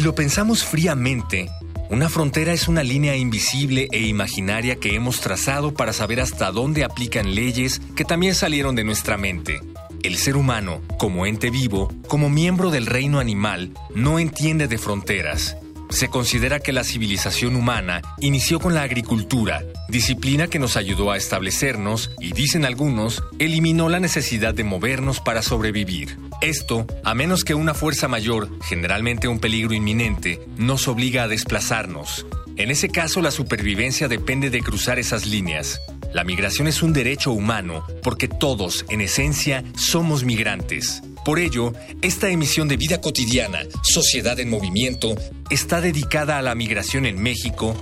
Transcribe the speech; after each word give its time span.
Si 0.00 0.04
lo 0.04 0.14
pensamos 0.14 0.64
fríamente, 0.64 1.50
una 1.90 2.08
frontera 2.08 2.54
es 2.54 2.68
una 2.68 2.82
línea 2.82 3.16
invisible 3.16 3.86
e 3.92 4.00
imaginaria 4.00 4.76
que 4.76 4.94
hemos 4.94 5.20
trazado 5.20 5.74
para 5.74 5.92
saber 5.92 6.22
hasta 6.22 6.50
dónde 6.50 6.84
aplican 6.84 7.34
leyes 7.34 7.82
que 7.96 8.06
también 8.06 8.34
salieron 8.34 8.74
de 8.74 8.82
nuestra 8.82 9.18
mente. 9.18 9.60
El 10.02 10.16
ser 10.16 10.38
humano, 10.38 10.80
como 10.96 11.26
ente 11.26 11.50
vivo, 11.50 11.92
como 12.08 12.30
miembro 12.30 12.70
del 12.70 12.86
reino 12.86 13.18
animal, 13.18 13.74
no 13.94 14.18
entiende 14.18 14.68
de 14.68 14.78
fronteras. 14.78 15.58
Se 15.90 16.08
considera 16.08 16.60
que 16.60 16.72
la 16.72 16.84
civilización 16.84 17.56
humana 17.56 18.00
inició 18.20 18.60
con 18.60 18.74
la 18.74 18.82
agricultura, 18.82 19.64
disciplina 19.88 20.46
que 20.46 20.60
nos 20.60 20.76
ayudó 20.76 21.10
a 21.10 21.16
establecernos 21.16 22.12
y, 22.20 22.32
dicen 22.32 22.64
algunos, 22.64 23.22
eliminó 23.38 23.88
la 23.88 23.98
necesidad 23.98 24.54
de 24.54 24.64
movernos 24.64 25.20
para 25.20 25.42
sobrevivir. 25.42 26.16
Esto, 26.40 26.86
a 27.04 27.14
menos 27.14 27.44
que 27.44 27.54
una 27.54 27.74
fuerza 27.74 28.06
mayor, 28.06 28.48
generalmente 28.62 29.26
un 29.26 29.40
peligro 29.40 29.74
inminente, 29.74 30.40
nos 30.56 30.86
obliga 30.86 31.24
a 31.24 31.28
desplazarnos. 31.28 32.24
En 32.56 32.70
ese 32.70 32.88
caso, 32.88 33.20
la 33.20 33.30
supervivencia 33.30 34.06
depende 34.06 34.50
de 34.50 34.60
cruzar 34.60 34.98
esas 34.98 35.26
líneas. 35.26 35.80
La 36.14 36.24
migración 36.24 36.68
es 36.68 36.82
un 36.82 36.92
derecho 36.92 37.32
humano 37.32 37.84
porque 38.02 38.28
todos, 38.28 38.84
en 38.90 39.00
esencia, 39.00 39.64
somos 39.76 40.24
migrantes. 40.24 41.02
Por 41.24 41.38
ello, 41.38 41.72
esta 42.02 42.30
emisión 42.30 42.66
de 42.68 42.76
Vida 42.76 43.00
Cotidiana, 43.00 43.60
Sociedad 43.82 44.38
en 44.40 44.48
Movimiento, 44.48 45.14
está 45.50 45.80
dedicada 45.80 46.38
a 46.38 46.42
la 46.42 46.54
migración 46.54 47.04
en 47.04 47.20
México. 47.22 47.76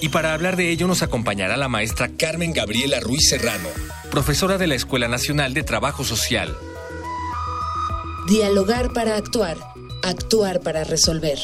Y 0.00 0.08
para 0.08 0.34
hablar 0.34 0.56
de 0.56 0.70
ello 0.70 0.86
nos 0.86 1.02
acompañará 1.02 1.56
la 1.56 1.68
maestra 1.68 2.08
Carmen 2.16 2.52
Gabriela 2.52 3.00
Ruiz 3.00 3.28
Serrano, 3.28 3.68
profesora 4.10 4.58
de 4.58 4.66
la 4.66 4.74
Escuela 4.74 5.08
Nacional 5.08 5.54
de 5.54 5.62
Trabajo 5.62 6.04
Social. 6.04 6.56
Dialogar 8.26 8.92
para 8.92 9.16
actuar, 9.16 9.56
actuar 10.02 10.60
para 10.60 10.84
resolver. 10.84 11.38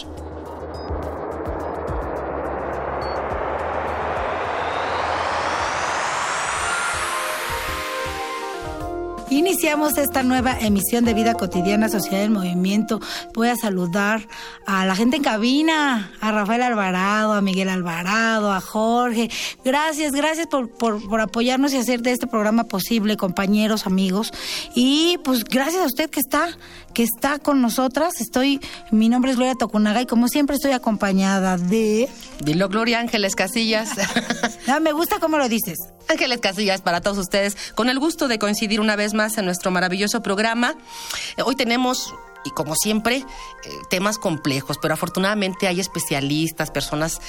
Iniciamos 9.28 9.98
esta 9.98 10.22
nueva 10.22 10.56
emisión 10.60 11.04
de 11.04 11.12
Vida 11.12 11.34
Cotidiana, 11.34 11.88
Sociedad 11.88 12.20
del 12.20 12.30
Movimiento. 12.30 13.00
Voy 13.34 13.48
a 13.48 13.56
saludar 13.56 14.28
a 14.66 14.86
la 14.86 14.94
gente 14.94 15.16
en 15.16 15.24
cabina, 15.24 16.12
a 16.20 16.30
Rafael 16.30 16.62
Alvarado, 16.62 17.32
a 17.32 17.40
Miguel 17.40 17.68
Alvarado, 17.68 18.52
a 18.52 18.60
Jorge. 18.60 19.28
Gracias, 19.64 20.12
gracias 20.12 20.46
por, 20.46 20.70
por, 20.70 21.20
apoyarnos 21.20 21.72
y 21.72 21.76
hacer 21.76 22.02
de 22.02 22.12
este 22.12 22.28
programa 22.28 22.64
posible, 22.64 23.16
compañeros, 23.16 23.88
amigos. 23.88 24.32
Y 24.76 25.18
pues 25.24 25.42
gracias 25.42 25.82
a 25.82 25.86
usted 25.86 26.08
que 26.08 26.20
está, 26.20 26.56
que 26.94 27.02
está 27.02 27.40
con 27.40 27.60
nosotras. 27.60 28.20
Estoy, 28.20 28.60
mi 28.92 29.08
nombre 29.08 29.32
es 29.32 29.36
Gloria 29.36 29.56
Tocunaga 29.56 30.02
y 30.02 30.06
como 30.06 30.28
siempre 30.28 30.54
estoy 30.54 30.70
acompañada 30.70 31.56
de... 31.58 32.08
Dilo 32.44 32.68
Gloria 32.68 33.00
Ángeles 33.00 33.34
Casillas. 33.34 33.90
no, 34.68 34.78
me 34.78 34.92
gusta 34.92 35.18
cómo 35.18 35.36
lo 35.36 35.48
dices. 35.48 35.78
Ángeles 36.08 36.38
Casillas 36.40 36.82
para 36.82 37.00
todos 37.00 37.18
ustedes, 37.18 37.56
con 37.74 37.88
el 37.88 37.98
gusto 37.98 38.28
de 38.28 38.38
coincidir 38.38 38.80
una 38.80 38.94
vez 38.94 39.14
más 39.14 39.25
en 39.36 39.44
nuestro 39.44 39.70
maravilloso 39.70 40.22
programa. 40.22 40.74
Eh, 41.36 41.42
hoy 41.42 41.56
tenemos 41.56 42.14
y 42.46 42.50
como 42.50 42.76
siempre, 42.76 43.16
eh, 43.16 43.24
temas 43.90 44.18
complejos, 44.18 44.78
pero 44.80 44.94
afortunadamente 44.94 45.66
hay 45.66 45.80
especialistas, 45.80 46.70
personas 46.70 47.20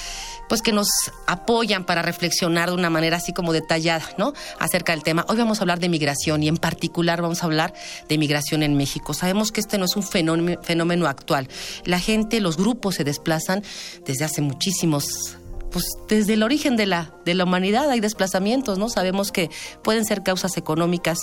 pues 0.48 0.62
que 0.62 0.72
nos 0.72 0.88
apoyan 1.26 1.84
para 1.84 2.02
reflexionar 2.02 2.68
de 2.68 2.76
una 2.76 2.88
manera 2.88 3.16
así 3.16 3.32
como 3.32 3.52
detallada, 3.52 4.08
¿no? 4.16 4.32
acerca 4.60 4.92
del 4.92 5.02
tema. 5.02 5.26
Hoy 5.28 5.36
vamos 5.36 5.58
a 5.58 5.62
hablar 5.62 5.80
de 5.80 5.88
migración 5.88 6.42
y 6.42 6.48
en 6.48 6.56
particular 6.56 7.20
vamos 7.20 7.42
a 7.42 7.46
hablar 7.46 7.74
de 8.08 8.16
migración 8.16 8.62
en 8.62 8.76
México. 8.76 9.12
Sabemos 9.12 9.50
que 9.50 9.60
este 9.60 9.76
no 9.76 9.86
es 9.86 9.96
un 9.96 10.04
fenómeno, 10.04 10.62
fenómeno 10.62 11.08
actual. 11.08 11.48
La 11.84 11.98
gente, 11.98 12.40
los 12.40 12.56
grupos 12.56 12.94
se 12.94 13.04
desplazan 13.04 13.62
desde 14.06 14.24
hace 14.24 14.40
muchísimos 14.40 15.36
pues 15.70 15.84
desde 16.08 16.34
el 16.34 16.42
origen 16.42 16.76
de 16.76 16.86
la, 16.86 17.12
de 17.24 17.34
la 17.34 17.44
humanidad 17.44 17.90
hay 17.90 18.00
desplazamientos, 18.00 18.78
¿no? 18.78 18.88
Sabemos 18.88 19.32
que 19.32 19.50
pueden 19.82 20.04
ser 20.04 20.22
causas 20.22 20.56
económicas, 20.56 21.18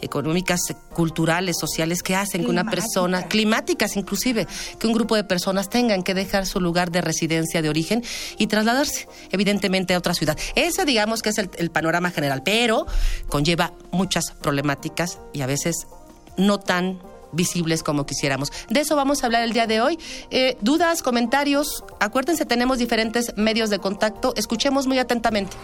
económicas, 0.00 0.60
culturales, 0.92 1.56
sociales, 1.58 2.02
que 2.02 2.16
hacen 2.16 2.44
que 2.44 2.50
una 2.50 2.64
persona, 2.64 3.28
climáticas 3.28 3.96
inclusive, 3.96 4.46
que 4.78 4.86
un 4.86 4.92
grupo 4.92 5.16
de 5.16 5.24
personas 5.24 5.70
tengan 5.70 6.02
que 6.02 6.14
dejar 6.14 6.46
su 6.46 6.60
lugar 6.60 6.90
de 6.90 7.00
residencia 7.00 7.62
de 7.62 7.68
origen 7.68 8.02
y 8.38 8.46
trasladarse, 8.46 9.08
evidentemente, 9.30 9.94
a 9.94 9.98
otra 9.98 10.14
ciudad. 10.14 10.38
Ese, 10.54 10.84
digamos, 10.84 11.22
que 11.22 11.30
es 11.30 11.38
el, 11.38 11.50
el 11.56 11.70
panorama 11.70 12.10
general, 12.10 12.42
pero 12.44 12.86
conlleva 13.28 13.72
muchas 13.92 14.32
problemáticas 14.42 15.18
y 15.32 15.42
a 15.42 15.46
veces 15.46 15.86
no 16.36 16.58
tan 16.58 16.98
visibles 17.34 17.82
como 17.82 18.06
quisiéramos. 18.06 18.52
De 18.68 18.80
eso 18.80 18.96
vamos 18.96 19.22
a 19.22 19.26
hablar 19.26 19.42
el 19.42 19.52
día 19.52 19.66
de 19.66 19.80
hoy. 19.80 19.98
Eh, 20.30 20.56
dudas, 20.60 21.02
comentarios, 21.02 21.84
acuérdense, 22.00 22.44
tenemos 22.44 22.78
diferentes 22.78 23.32
medios 23.36 23.70
de 23.70 23.78
contacto. 23.78 24.34
Escuchemos 24.36 24.86
muy 24.86 24.98
atentamente. 24.98 25.56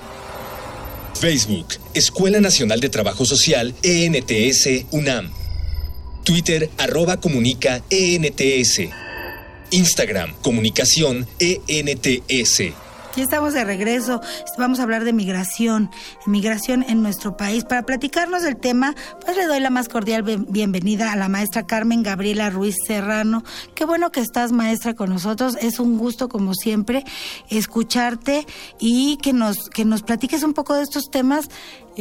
Facebook, 1.20 1.66
Escuela 1.92 2.40
Nacional 2.40 2.80
de 2.80 2.88
Trabajo 2.88 3.26
Social, 3.26 3.74
ENTS, 3.82 4.86
UNAM. 4.90 5.30
Twitter, 6.24 6.70
arroba 6.78 7.18
comunica, 7.18 7.82
ENTS. 7.90 8.88
Instagram, 9.70 10.34
comunicación, 10.42 11.26
ENTS. 11.38 12.72
Ya 13.16 13.24
estamos 13.24 13.54
de 13.54 13.64
regreso. 13.64 14.20
Vamos 14.56 14.78
a 14.78 14.84
hablar 14.84 15.02
de 15.02 15.12
migración, 15.12 15.90
migración 16.26 16.84
en 16.88 17.02
nuestro 17.02 17.36
país. 17.36 17.64
Para 17.64 17.82
platicarnos 17.82 18.42
del 18.42 18.56
tema, 18.56 18.94
pues 19.24 19.36
le 19.36 19.46
doy 19.46 19.58
la 19.58 19.68
más 19.68 19.88
cordial 19.88 20.22
bienvenida 20.22 21.10
a 21.10 21.16
la 21.16 21.28
maestra 21.28 21.66
Carmen 21.66 22.04
Gabriela 22.04 22.50
Ruiz 22.50 22.76
Serrano. 22.86 23.42
Qué 23.74 23.84
bueno 23.84 24.12
que 24.12 24.20
estás, 24.20 24.52
maestra, 24.52 24.94
con 24.94 25.10
nosotros. 25.10 25.56
Es 25.60 25.80
un 25.80 25.98
gusto, 25.98 26.28
como 26.28 26.54
siempre, 26.54 27.04
escucharte 27.48 28.46
y 28.78 29.16
que 29.16 29.32
nos, 29.32 29.68
que 29.70 29.84
nos 29.84 30.02
platiques 30.02 30.44
un 30.44 30.54
poco 30.54 30.74
de 30.74 30.82
estos 30.82 31.10
temas 31.10 31.48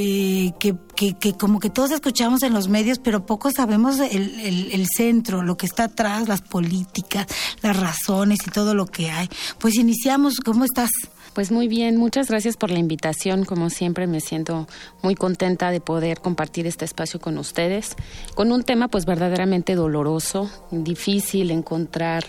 eh, 0.02 0.54
que, 0.60 0.78
que, 0.96 1.34
como 1.34 1.60
que 1.60 1.70
todos 1.70 1.92
escuchamos 1.92 2.42
en 2.44 2.54
los 2.54 2.70
medios, 2.70 3.00
pero 3.00 3.26
poco 3.26 3.52
sabemos 3.52 4.00
el, 4.00 4.40
el, 4.40 4.72
el, 4.72 4.88
centro, 4.88 5.42
lo 5.42 5.58
que 5.58 5.66
está 5.66 5.86
atrás, 5.86 6.30
las 6.30 6.40
políticas, 6.40 7.28
las 7.62 7.78
razones 7.78 8.40
y 8.48 8.50
todo 8.50 8.74
lo 8.76 8.86
que 8.86 9.12
hay. 9.12 9.28
Pues 9.60 9.76
iniciamos, 9.76 10.38
¿cómo 10.40 10.64
estás? 10.64 10.90
Pues 11.34 11.52
muy 11.52 11.68
bien, 11.68 11.98
muchas 11.98 12.30
gracias 12.30 12.56
por 12.56 12.72
la 12.72 12.80
invitación. 12.80 13.44
Como 13.44 13.70
siempre 13.70 14.08
me 14.08 14.22
siento 14.22 14.68
muy 15.04 15.16
contenta 15.16 15.70
de 15.70 15.82
poder 15.82 16.22
compartir 16.22 16.66
este 16.66 16.86
espacio 16.86 17.20
con 17.20 17.38
ustedes, 17.38 17.98
con 18.36 18.54
un 18.54 18.64
tema 18.64 18.88
pues 18.88 19.06
verdaderamente 19.06 19.76
doloroso, 19.76 20.50
difícil 20.72 21.52
encontrar 21.52 22.24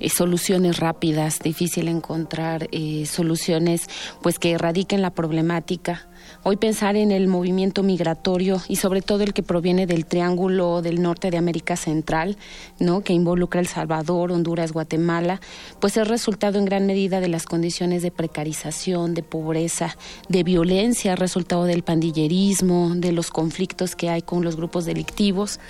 eh, 0.00 0.10
soluciones 0.10 0.80
rápidas, 0.80 1.38
difícil 1.38 1.86
encontrar 1.86 2.68
eh, 2.72 3.06
soluciones 3.06 3.88
pues 4.22 4.40
que 4.40 4.50
erradiquen 4.50 5.02
la 5.02 5.10
problemática 5.10 6.08
Hoy 6.42 6.56
pensar 6.56 6.96
en 6.96 7.12
el 7.12 7.28
movimiento 7.28 7.82
migratorio 7.82 8.60
y 8.68 8.76
sobre 8.76 9.02
todo 9.02 9.22
el 9.22 9.32
que 9.32 9.42
proviene 9.42 9.86
del 9.86 10.06
Triángulo 10.06 10.82
del 10.82 11.00
Norte 11.00 11.30
de 11.30 11.36
América 11.36 11.76
Central, 11.76 12.36
¿no? 12.78 13.02
que 13.02 13.12
involucra 13.12 13.60
El 13.60 13.66
Salvador, 13.66 14.32
Honduras, 14.32 14.72
Guatemala, 14.72 15.40
pues 15.80 15.96
es 15.96 16.08
resultado 16.08 16.58
en 16.58 16.64
gran 16.64 16.86
medida 16.86 17.20
de 17.20 17.28
las 17.28 17.46
condiciones 17.46 18.02
de 18.02 18.10
precarización, 18.10 19.14
de 19.14 19.22
pobreza, 19.22 19.96
de 20.28 20.42
violencia, 20.42 21.16
resultado 21.16 21.64
del 21.64 21.82
pandillerismo, 21.82 22.92
de 22.96 23.12
los 23.12 23.30
conflictos 23.30 23.94
que 23.94 24.08
hay 24.08 24.22
con 24.22 24.44
los 24.44 24.56
grupos 24.56 24.84
delictivos 24.84 25.60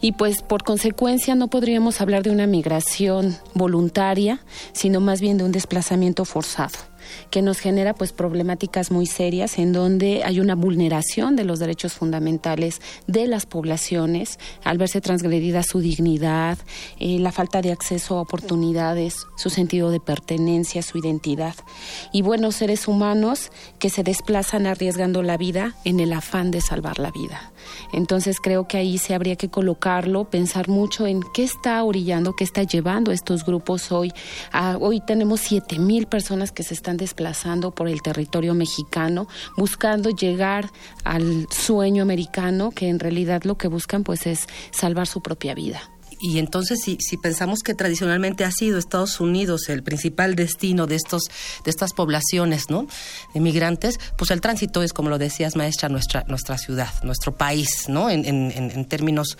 y 0.00 0.12
pues 0.12 0.42
por 0.42 0.62
consecuencia 0.62 1.34
no 1.34 1.48
podríamos 1.48 2.00
hablar 2.00 2.22
de 2.22 2.30
una 2.30 2.46
migración 2.46 3.36
voluntaria, 3.54 4.40
sino 4.72 5.00
más 5.00 5.20
bien 5.20 5.38
de 5.38 5.44
un 5.44 5.52
desplazamiento 5.52 6.24
forzado. 6.24 6.89
Que 7.30 7.42
nos 7.42 7.58
genera 7.58 7.94
pues 7.94 8.12
problemáticas 8.12 8.90
muy 8.90 9.06
serias 9.06 9.58
en 9.58 9.72
donde 9.72 10.22
hay 10.24 10.40
una 10.40 10.54
vulneración 10.54 11.36
de 11.36 11.44
los 11.44 11.58
derechos 11.58 11.92
fundamentales 11.92 12.80
de 13.06 13.26
las 13.26 13.46
poblaciones 13.46 14.38
al 14.64 14.78
verse 14.78 15.00
transgredida 15.00 15.62
su 15.62 15.80
dignidad, 15.80 16.58
eh, 16.98 17.18
la 17.18 17.32
falta 17.32 17.62
de 17.62 17.72
acceso 17.72 18.16
a 18.16 18.22
oportunidades, 18.22 19.26
su 19.36 19.50
sentido 19.50 19.90
de 19.90 20.00
pertenencia, 20.00 20.82
su 20.82 20.98
identidad. 20.98 21.54
Y 22.12 22.22
buenos 22.22 22.56
seres 22.56 22.88
humanos 22.88 23.50
que 23.78 23.90
se 23.90 24.02
desplazan 24.02 24.66
arriesgando 24.66 25.22
la 25.22 25.36
vida 25.36 25.74
en 25.84 26.00
el 26.00 26.12
afán 26.12 26.50
de 26.50 26.60
salvar 26.60 26.98
la 26.98 27.10
vida. 27.10 27.52
Entonces 27.92 28.38
creo 28.40 28.66
que 28.66 28.78
ahí 28.78 28.98
se 28.98 29.14
habría 29.14 29.36
que 29.36 29.48
colocarlo, 29.48 30.24
pensar 30.24 30.68
mucho 30.68 31.06
en 31.06 31.22
qué 31.34 31.44
está 31.44 31.82
orillando, 31.84 32.34
qué 32.34 32.44
está 32.44 32.62
llevando 32.62 33.12
estos 33.12 33.44
grupos 33.44 33.92
hoy. 33.92 34.12
hoy 34.80 35.00
tenemos 35.00 35.40
siete 35.40 35.78
mil 35.78 36.06
personas 36.06 36.52
que 36.52 36.62
se 36.62 36.74
están 36.74 36.96
desplazando 37.00 37.72
por 37.72 37.88
el 37.88 38.02
territorio 38.02 38.54
mexicano, 38.54 39.26
buscando 39.56 40.10
llegar 40.10 40.70
al 41.02 41.48
sueño 41.50 42.02
americano, 42.02 42.70
que 42.70 42.88
en 42.88 43.00
realidad 43.00 43.42
lo 43.42 43.56
que 43.56 43.66
buscan 43.66 44.04
pues 44.04 44.26
es 44.26 44.46
salvar 44.70 45.08
su 45.08 45.20
propia 45.20 45.54
vida. 45.54 45.80
Y 46.22 46.38
entonces, 46.38 46.82
si, 46.82 47.16
pensamos 47.16 47.60
que 47.60 47.74
tradicionalmente 47.74 48.44
ha 48.44 48.50
sido 48.52 48.78
Estados 48.78 49.20
Unidos 49.20 49.70
el 49.70 49.82
principal 49.82 50.34
destino 50.34 50.86
de 50.86 50.96
estos 50.96 51.22
de 51.64 51.70
estas 51.70 51.94
poblaciones, 51.94 52.68
¿no? 52.68 52.86
De 53.32 53.40
migrantes, 53.40 53.98
pues 54.18 54.30
el 54.30 54.42
tránsito 54.42 54.82
es, 54.82 54.92
como 54.92 55.08
lo 55.08 55.16
decías, 55.16 55.56
maestra, 55.56 55.88
nuestra 55.88 56.24
nuestra 56.28 56.58
ciudad, 56.58 56.92
nuestro 57.02 57.38
país, 57.38 57.88
¿no? 57.88 58.10
En, 58.10 58.26
en, 58.26 58.52
en 58.52 58.84
términos 58.84 59.38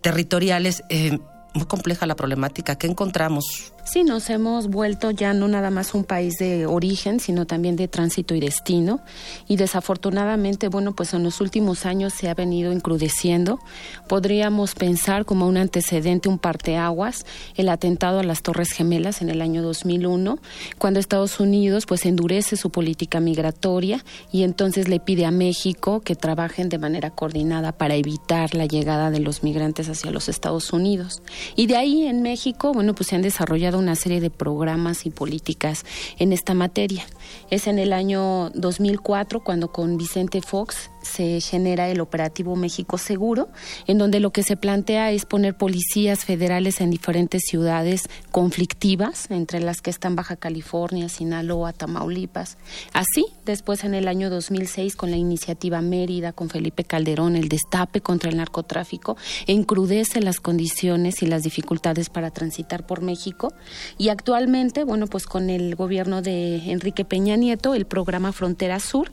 territoriales. 0.00 0.82
Eh, 0.88 1.18
muy 1.52 1.66
compleja 1.66 2.06
la 2.06 2.14
problemática. 2.14 2.76
¿Qué 2.76 2.86
encontramos? 2.86 3.72
Sí, 3.92 4.04
nos 4.04 4.30
hemos 4.30 4.68
vuelto 4.68 5.10
ya 5.10 5.34
no 5.34 5.48
nada 5.48 5.68
más 5.72 5.94
un 5.94 6.04
país 6.04 6.38
de 6.38 6.64
origen, 6.64 7.18
sino 7.18 7.44
también 7.44 7.74
de 7.74 7.88
tránsito 7.88 8.36
y 8.36 8.40
destino. 8.40 9.00
Y 9.48 9.56
desafortunadamente, 9.56 10.68
bueno, 10.68 10.94
pues 10.94 11.12
en 11.12 11.24
los 11.24 11.40
últimos 11.40 11.86
años 11.86 12.12
se 12.12 12.28
ha 12.28 12.34
venido 12.34 12.70
encrudeciendo. 12.70 13.58
Podríamos 14.06 14.76
pensar 14.76 15.24
como 15.24 15.48
un 15.48 15.56
antecedente, 15.56 16.28
un 16.28 16.38
parteaguas, 16.38 17.26
el 17.56 17.68
atentado 17.68 18.20
a 18.20 18.22
las 18.22 18.42
Torres 18.42 18.70
Gemelas 18.70 19.22
en 19.22 19.28
el 19.28 19.42
año 19.42 19.60
2001, 19.60 20.38
cuando 20.78 21.00
Estados 21.00 21.40
Unidos 21.40 21.84
pues 21.86 22.06
endurece 22.06 22.56
su 22.56 22.70
política 22.70 23.18
migratoria 23.18 24.04
y 24.30 24.44
entonces 24.44 24.86
le 24.86 25.00
pide 25.00 25.26
a 25.26 25.32
México 25.32 25.98
que 25.98 26.14
trabajen 26.14 26.68
de 26.68 26.78
manera 26.78 27.10
coordinada 27.10 27.72
para 27.72 27.96
evitar 27.96 28.54
la 28.54 28.66
llegada 28.66 29.10
de 29.10 29.18
los 29.18 29.42
migrantes 29.42 29.88
hacia 29.88 30.12
los 30.12 30.28
Estados 30.28 30.72
Unidos. 30.72 31.24
Y 31.56 31.66
de 31.66 31.74
ahí 31.74 32.06
en 32.06 32.22
México, 32.22 32.72
bueno, 32.72 32.94
pues 32.94 33.08
se 33.08 33.16
han 33.16 33.22
desarrollado 33.22 33.79
una 33.80 33.96
serie 33.96 34.20
de 34.20 34.30
programas 34.30 35.06
y 35.06 35.10
políticas 35.10 35.84
en 36.18 36.32
esta 36.32 36.54
materia. 36.54 37.04
Es 37.50 37.66
en 37.66 37.78
el 37.78 37.92
año 37.92 38.50
2004 38.50 39.40
cuando 39.40 39.72
con 39.72 39.96
Vicente 39.96 40.40
Fox 40.40 40.90
se 41.02 41.40
genera 41.40 41.88
el 41.88 42.00
operativo 42.00 42.56
México 42.56 42.98
Seguro, 42.98 43.48
en 43.86 43.98
donde 43.98 44.20
lo 44.20 44.30
que 44.30 44.42
se 44.42 44.56
plantea 44.56 45.10
es 45.10 45.26
poner 45.26 45.56
policías 45.56 46.24
federales 46.24 46.80
en 46.80 46.90
diferentes 46.90 47.42
ciudades 47.46 48.08
conflictivas, 48.30 49.30
entre 49.30 49.60
las 49.60 49.80
que 49.80 49.90
están 49.90 50.16
Baja 50.16 50.36
California, 50.36 51.08
Sinaloa, 51.08 51.72
Tamaulipas. 51.72 52.58
Así, 52.92 53.26
después 53.44 53.84
en 53.84 53.94
el 53.94 54.08
año 54.08 54.30
2006 54.30 54.96
con 54.96 55.10
la 55.10 55.16
iniciativa 55.16 55.80
Mérida, 55.80 56.32
con 56.32 56.48
Felipe 56.48 56.84
Calderón, 56.84 57.36
el 57.36 57.48
destape 57.48 58.00
contra 58.00 58.30
el 58.30 58.36
narcotráfico, 58.36 59.16
encrudece 59.46 60.20
las 60.20 60.40
condiciones 60.40 61.22
y 61.22 61.26
las 61.26 61.42
dificultades 61.42 62.10
para 62.10 62.30
transitar 62.30 62.86
por 62.86 63.02
México. 63.02 63.52
Y 63.98 64.08
actualmente, 64.08 64.84
bueno, 64.84 65.06
pues 65.06 65.26
con 65.26 65.50
el 65.50 65.74
gobierno 65.76 66.22
de 66.22 66.70
Enrique 66.70 67.04
Peña 67.04 67.36
Nieto, 67.36 67.74
el 67.74 67.86
programa 67.86 68.32
Frontera 68.32 68.80
Sur, 68.80 69.10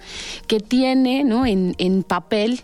que 0.47 0.59
tiene, 0.59 1.23
¿no? 1.23 1.45
En, 1.45 1.75
en 1.77 2.03
papel 2.03 2.61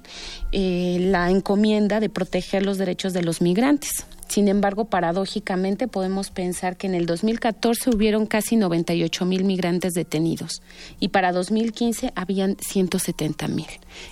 eh, 0.52 0.98
la 1.00 1.30
encomienda 1.30 2.00
de 2.00 2.10
proteger 2.10 2.64
los 2.64 2.78
derechos 2.78 3.14
de 3.14 3.24
los 3.24 3.42
migrantes. 3.42 4.06
Sin 4.28 4.48
embargo, 4.48 4.86
paradójicamente 4.86 5.88
podemos 5.88 6.32
pensar 6.32 6.76
que 6.76 6.88
en 6.88 6.96
el 6.96 7.06
2014 7.06 7.92
hubieron 7.92 8.26
casi 8.26 8.56
98 8.56 9.26
mil 9.26 9.44
migrantes 9.44 9.94
detenidos 9.94 10.64
y 11.00 11.10
para 11.10 11.32
2015 11.32 12.14
habían 12.16 12.58
170 12.60 13.48
mil. 13.50 13.68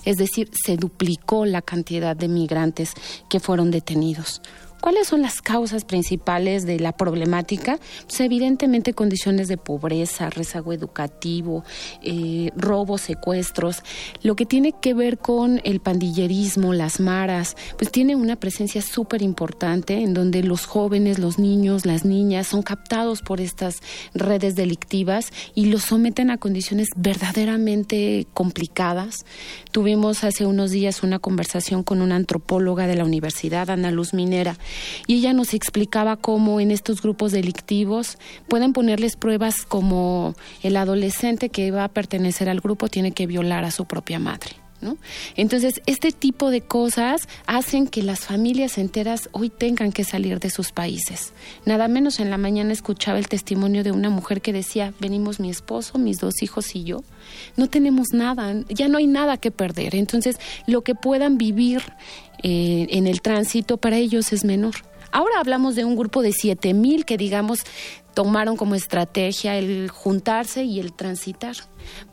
Es 0.05 0.17
decir, 0.17 0.51
se 0.53 0.77
duplicó 0.77 1.45
la 1.45 1.63
cantidad 1.63 2.15
de 2.15 2.27
migrantes 2.27 2.93
que 3.29 3.39
fueron 3.39 3.71
detenidos. 3.71 4.41
¿Cuáles 4.81 5.09
son 5.09 5.21
las 5.21 5.43
causas 5.43 5.85
principales 5.85 6.65
de 6.65 6.79
la 6.79 6.91
problemática? 6.91 7.79
Pues 8.07 8.19
evidentemente 8.19 8.95
condiciones 8.95 9.47
de 9.47 9.57
pobreza, 9.57 10.31
rezago 10.31 10.73
educativo, 10.73 11.63
eh, 12.01 12.49
robos, 12.55 13.01
secuestros. 13.01 13.83
Lo 14.23 14.35
que 14.35 14.47
tiene 14.47 14.73
que 14.81 14.95
ver 14.95 15.19
con 15.19 15.61
el 15.65 15.81
pandillerismo, 15.81 16.73
las 16.73 16.99
maras, 16.99 17.55
pues 17.77 17.91
tiene 17.91 18.15
una 18.15 18.37
presencia 18.37 18.81
súper 18.81 19.21
importante 19.21 20.01
en 20.01 20.15
donde 20.15 20.41
los 20.41 20.65
jóvenes, 20.65 21.19
los 21.19 21.37
niños, 21.37 21.85
las 21.85 22.03
niñas 22.03 22.47
son 22.47 22.63
captados 22.63 23.21
por 23.21 23.39
estas 23.39 23.81
redes 24.15 24.55
delictivas 24.55 25.31
y 25.53 25.65
los 25.65 25.83
someten 25.83 26.31
a 26.31 26.39
condiciones 26.39 26.87
verdaderamente 26.95 28.25
complicadas. 28.33 29.25
Tuvimos 29.71 30.23
hace 30.23 30.47
unos 30.47 30.71
días 30.71 31.03
una 31.03 31.19
conversación 31.19 31.83
con 31.83 32.01
una 32.01 32.15
antropóloga 32.15 32.87
de 32.87 32.95
la 32.95 33.05
Universidad, 33.05 33.69
Ana 33.69 33.91
Luz 33.91 34.15
Minera, 34.15 34.57
y 35.07 35.17
ella 35.17 35.33
nos 35.33 35.53
explicaba 35.53 36.17
cómo 36.17 36.59
en 36.59 36.71
estos 36.71 37.01
grupos 37.01 37.31
delictivos 37.31 38.17
pueden 38.47 38.73
ponerles 38.73 39.15
pruebas 39.15 39.65
como 39.65 40.35
el 40.63 40.77
adolescente 40.77 41.49
que 41.49 41.71
va 41.71 41.85
a 41.85 41.89
pertenecer 41.89 42.49
al 42.49 42.61
grupo 42.61 42.87
tiene 42.87 43.11
que 43.11 43.27
violar 43.27 43.65
a 43.65 43.71
su 43.71 43.85
propia 43.85 44.19
madre. 44.19 44.51
¿No? 44.81 44.97
Entonces, 45.35 45.79
este 45.85 46.11
tipo 46.11 46.49
de 46.49 46.61
cosas 46.61 47.27
hacen 47.45 47.85
que 47.85 48.01
las 48.01 48.21
familias 48.21 48.79
enteras 48.79 49.29
hoy 49.31 49.49
tengan 49.51 49.91
que 49.91 50.03
salir 50.03 50.39
de 50.39 50.49
sus 50.49 50.71
países. 50.71 51.33
Nada 51.67 51.87
menos 51.87 52.19
en 52.19 52.31
la 52.31 52.39
mañana 52.39 52.73
escuchaba 52.73 53.19
el 53.19 53.27
testimonio 53.27 53.83
de 53.83 53.91
una 53.91 54.09
mujer 54.09 54.41
que 54.41 54.53
decía, 54.53 54.91
venimos 54.99 55.39
mi 55.39 55.51
esposo, 55.51 55.99
mis 55.99 56.17
dos 56.17 56.41
hijos 56.41 56.75
y 56.75 56.83
yo, 56.83 57.03
no 57.57 57.69
tenemos 57.69 58.07
nada, 58.11 58.55
ya 58.69 58.87
no 58.87 58.97
hay 58.97 59.05
nada 59.05 59.37
que 59.37 59.51
perder. 59.51 59.93
Entonces, 59.93 60.37
lo 60.65 60.81
que 60.81 60.95
puedan 60.95 61.37
vivir 61.37 61.83
eh, 62.43 62.87
en 62.89 63.07
el 63.07 63.21
tránsito 63.21 63.77
para 63.77 63.97
ellos 63.97 64.33
es 64.33 64.43
menor. 64.45 64.75
Ahora 65.11 65.39
hablamos 65.39 65.75
de 65.75 65.83
un 65.83 65.97
grupo 65.97 66.21
de 66.21 66.31
siete 66.31 66.73
mil 66.73 67.03
que, 67.03 67.17
digamos, 67.17 67.65
tomaron 68.13 68.57
como 68.57 68.75
estrategia 68.75 69.57
el 69.57 69.89
juntarse 69.89 70.63
y 70.63 70.79
el 70.79 70.93
transitar. 70.93 71.55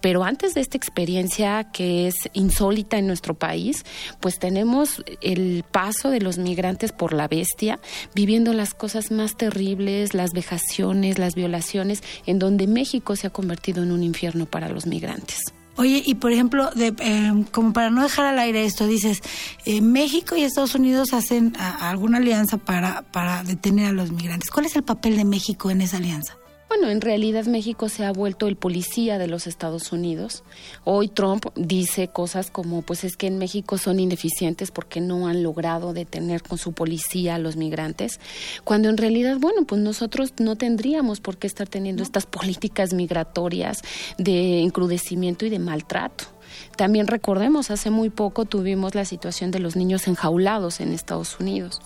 Pero 0.01 0.25
antes 0.25 0.55
de 0.55 0.61
esta 0.61 0.77
experiencia 0.77 1.71
que 1.73 2.09
es 2.09 2.17
insólita 2.33 2.99
en 2.99 3.07
nuestro 3.07 3.35
país, 3.35 3.85
pues 4.21 4.39
tenemos 4.39 5.05
el 5.21 5.65
paso 5.71 6.11
de 6.11 6.21
los 6.21 6.39
migrantes 6.39 6.93
por 6.93 7.13
la 7.13 7.29
bestia, 7.29 7.79
viviendo 8.15 8.53
las 8.53 8.75
cosas 8.75 9.11
más 9.11 9.37
terribles, 9.37 10.15
las 10.15 10.33
vejaciones, 10.33 11.19
las 11.19 11.35
violaciones, 11.35 12.03
en 12.27 12.39
donde 12.39 12.67
México 12.67 13.15
se 13.15 13.27
ha 13.29 13.31
convertido 13.31 13.83
en 13.83 13.93
un 13.93 14.03
infierno 14.03 14.47
para 14.47 14.69
los 14.69 14.87
migrantes. 14.87 15.39
Oye, 15.79 16.03
y 16.05 16.17
por 16.17 16.33
ejemplo, 16.33 16.71
de, 16.75 16.93
eh, 16.99 17.45
como 17.53 17.73
para 17.73 17.89
no 17.89 18.03
dejar 18.03 18.27
al 18.27 18.39
aire 18.41 18.65
esto, 18.65 18.87
dices, 18.87 19.23
eh, 19.65 19.81
México 19.81 20.35
y 20.35 20.43
Estados 20.43 20.75
Unidos 20.75 21.13
hacen 21.13 21.53
alguna 21.57 22.19
alianza 22.19 22.59
para, 22.59 23.03
para 23.03 23.45
detener 23.45 23.87
a 23.87 23.93
los 23.93 24.11
migrantes. 24.11 24.51
¿Cuál 24.51 24.67
es 24.67 24.75
el 24.75 24.83
papel 24.83 25.17
de 25.17 25.25
México 25.25 25.71
en 25.71 25.81
esa 25.81 25.99
alianza? 25.99 26.37
Bueno, 26.69 26.91
en 26.91 27.01
realidad 27.01 27.47
México 27.47 27.89
se 27.89 28.05
ha 28.05 28.13
vuelto 28.13 28.47
el 28.47 28.57
policía 28.57 29.17
de 29.17 29.27
los 29.27 29.47
Estados 29.47 29.91
Unidos. 29.91 30.45
Hoy 30.85 31.09
Trump 31.09 31.47
dice 31.57 32.09
cosas 32.09 32.51
como, 32.51 32.83
pues 32.83 33.05
es 33.05 33.17
que 33.17 33.27
en 33.27 33.39
México 33.39 33.79
son 33.79 33.99
ineficientes 33.99 34.71
porque 34.71 35.01
no 35.01 35.29
han 35.29 35.43
logrado 35.43 35.95
detener 35.95 36.43
con 36.43 36.59
su 36.59 36.73
policía 36.73 37.37
a 37.37 37.39
los 37.39 37.57
migrantes, 37.57 38.21
cuando 38.65 38.91
en 38.91 38.99
realidad, 38.99 39.39
bueno, 39.41 39.65
pues 39.65 39.81
nosotros 39.81 40.35
no 40.41 40.57
tendríamos 40.57 41.21
por 41.21 41.39
qué 41.39 41.47
estar 41.47 41.69
teniendo 41.69 42.03
estas 42.03 42.27
políticas 42.27 42.93
migratorias 42.93 43.81
de 44.19 44.61
encrudecimiento 44.61 45.47
y 45.47 45.51
de 45.51 45.59
maltrato. 45.59 46.38
También 46.77 47.07
recordemos, 47.07 47.71
hace 47.71 47.91
muy 47.91 48.11
poco 48.11 48.45
tuvimos 48.45 48.95
la 48.95 49.05
situación 49.05 49.51
de 49.51 49.59
los 49.59 49.77
niños 49.77 50.09
enjaulados 50.09 50.81
en 50.81 50.93
Estados 50.93 51.39
Unidos. 51.41 51.81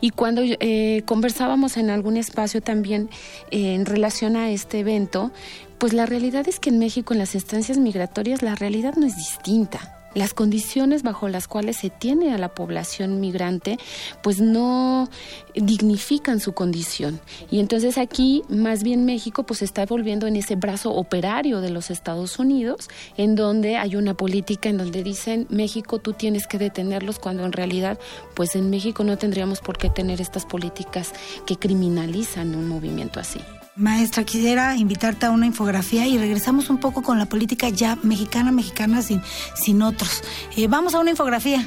Y 0.00 0.10
cuando 0.10 0.42
eh, 0.44 1.02
conversábamos 1.06 1.76
en 1.76 1.90
algún 1.90 2.16
espacio 2.16 2.60
también 2.60 3.08
eh, 3.50 3.74
en 3.74 3.86
relación 3.86 4.36
a 4.36 4.50
este 4.50 4.80
evento, 4.80 5.32
pues 5.78 5.92
la 5.92 6.06
realidad 6.06 6.48
es 6.48 6.60
que 6.60 6.70
en 6.70 6.78
México, 6.78 7.12
en 7.12 7.18
las 7.18 7.34
estancias 7.34 7.78
migratorias, 7.78 8.42
la 8.42 8.54
realidad 8.54 8.94
no 8.96 9.06
es 9.06 9.16
distinta 9.16 10.03
las 10.14 10.34
condiciones 10.34 11.02
bajo 11.02 11.28
las 11.28 11.48
cuales 11.48 11.76
se 11.76 11.90
tiene 11.90 12.32
a 12.32 12.38
la 12.38 12.54
población 12.54 13.20
migrante 13.20 13.78
pues 14.22 14.40
no 14.40 15.08
dignifican 15.54 16.40
su 16.40 16.52
condición 16.52 17.20
y 17.50 17.60
entonces 17.60 17.98
aquí 17.98 18.42
más 18.48 18.82
bien 18.82 19.04
México 19.04 19.44
pues 19.44 19.62
está 19.62 19.86
volviendo 19.86 20.26
en 20.26 20.36
ese 20.36 20.56
brazo 20.56 20.92
operario 20.92 21.60
de 21.60 21.70
los 21.70 21.90
Estados 21.90 22.38
Unidos 22.38 22.88
en 23.16 23.34
donde 23.34 23.76
hay 23.76 23.96
una 23.96 24.14
política 24.14 24.68
en 24.68 24.78
donde 24.78 25.02
dicen 25.02 25.46
México 25.50 25.98
tú 25.98 26.12
tienes 26.12 26.46
que 26.46 26.58
detenerlos 26.58 27.18
cuando 27.18 27.44
en 27.44 27.52
realidad 27.52 27.98
pues 28.34 28.56
en 28.56 28.70
México 28.70 29.04
no 29.04 29.18
tendríamos 29.18 29.60
por 29.60 29.78
qué 29.78 29.90
tener 29.90 30.20
estas 30.20 30.46
políticas 30.46 31.12
que 31.46 31.56
criminalizan 31.56 32.54
un 32.54 32.68
movimiento 32.68 33.20
así. 33.20 33.40
Maestra, 33.76 34.22
quisiera 34.22 34.76
invitarte 34.76 35.26
a 35.26 35.30
una 35.30 35.46
infografía 35.46 36.06
y 36.06 36.16
regresamos 36.16 36.70
un 36.70 36.78
poco 36.78 37.02
con 37.02 37.18
la 37.18 37.26
política 37.26 37.68
ya 37.70 37.98
mexicana, 38.02 38.52
mexicana 38.52 39.02
sin, 39.02 39.20
sin 39.56 39.82
otros. 39.82 40.22
Eh, 40.56 40.68
vamos 40.68 40.94
a 40.94 41.00
una 41.00 41.10
infografía. 41.10 41.66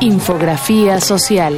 Infografía 0.00 1.00
social. 1.00 1.56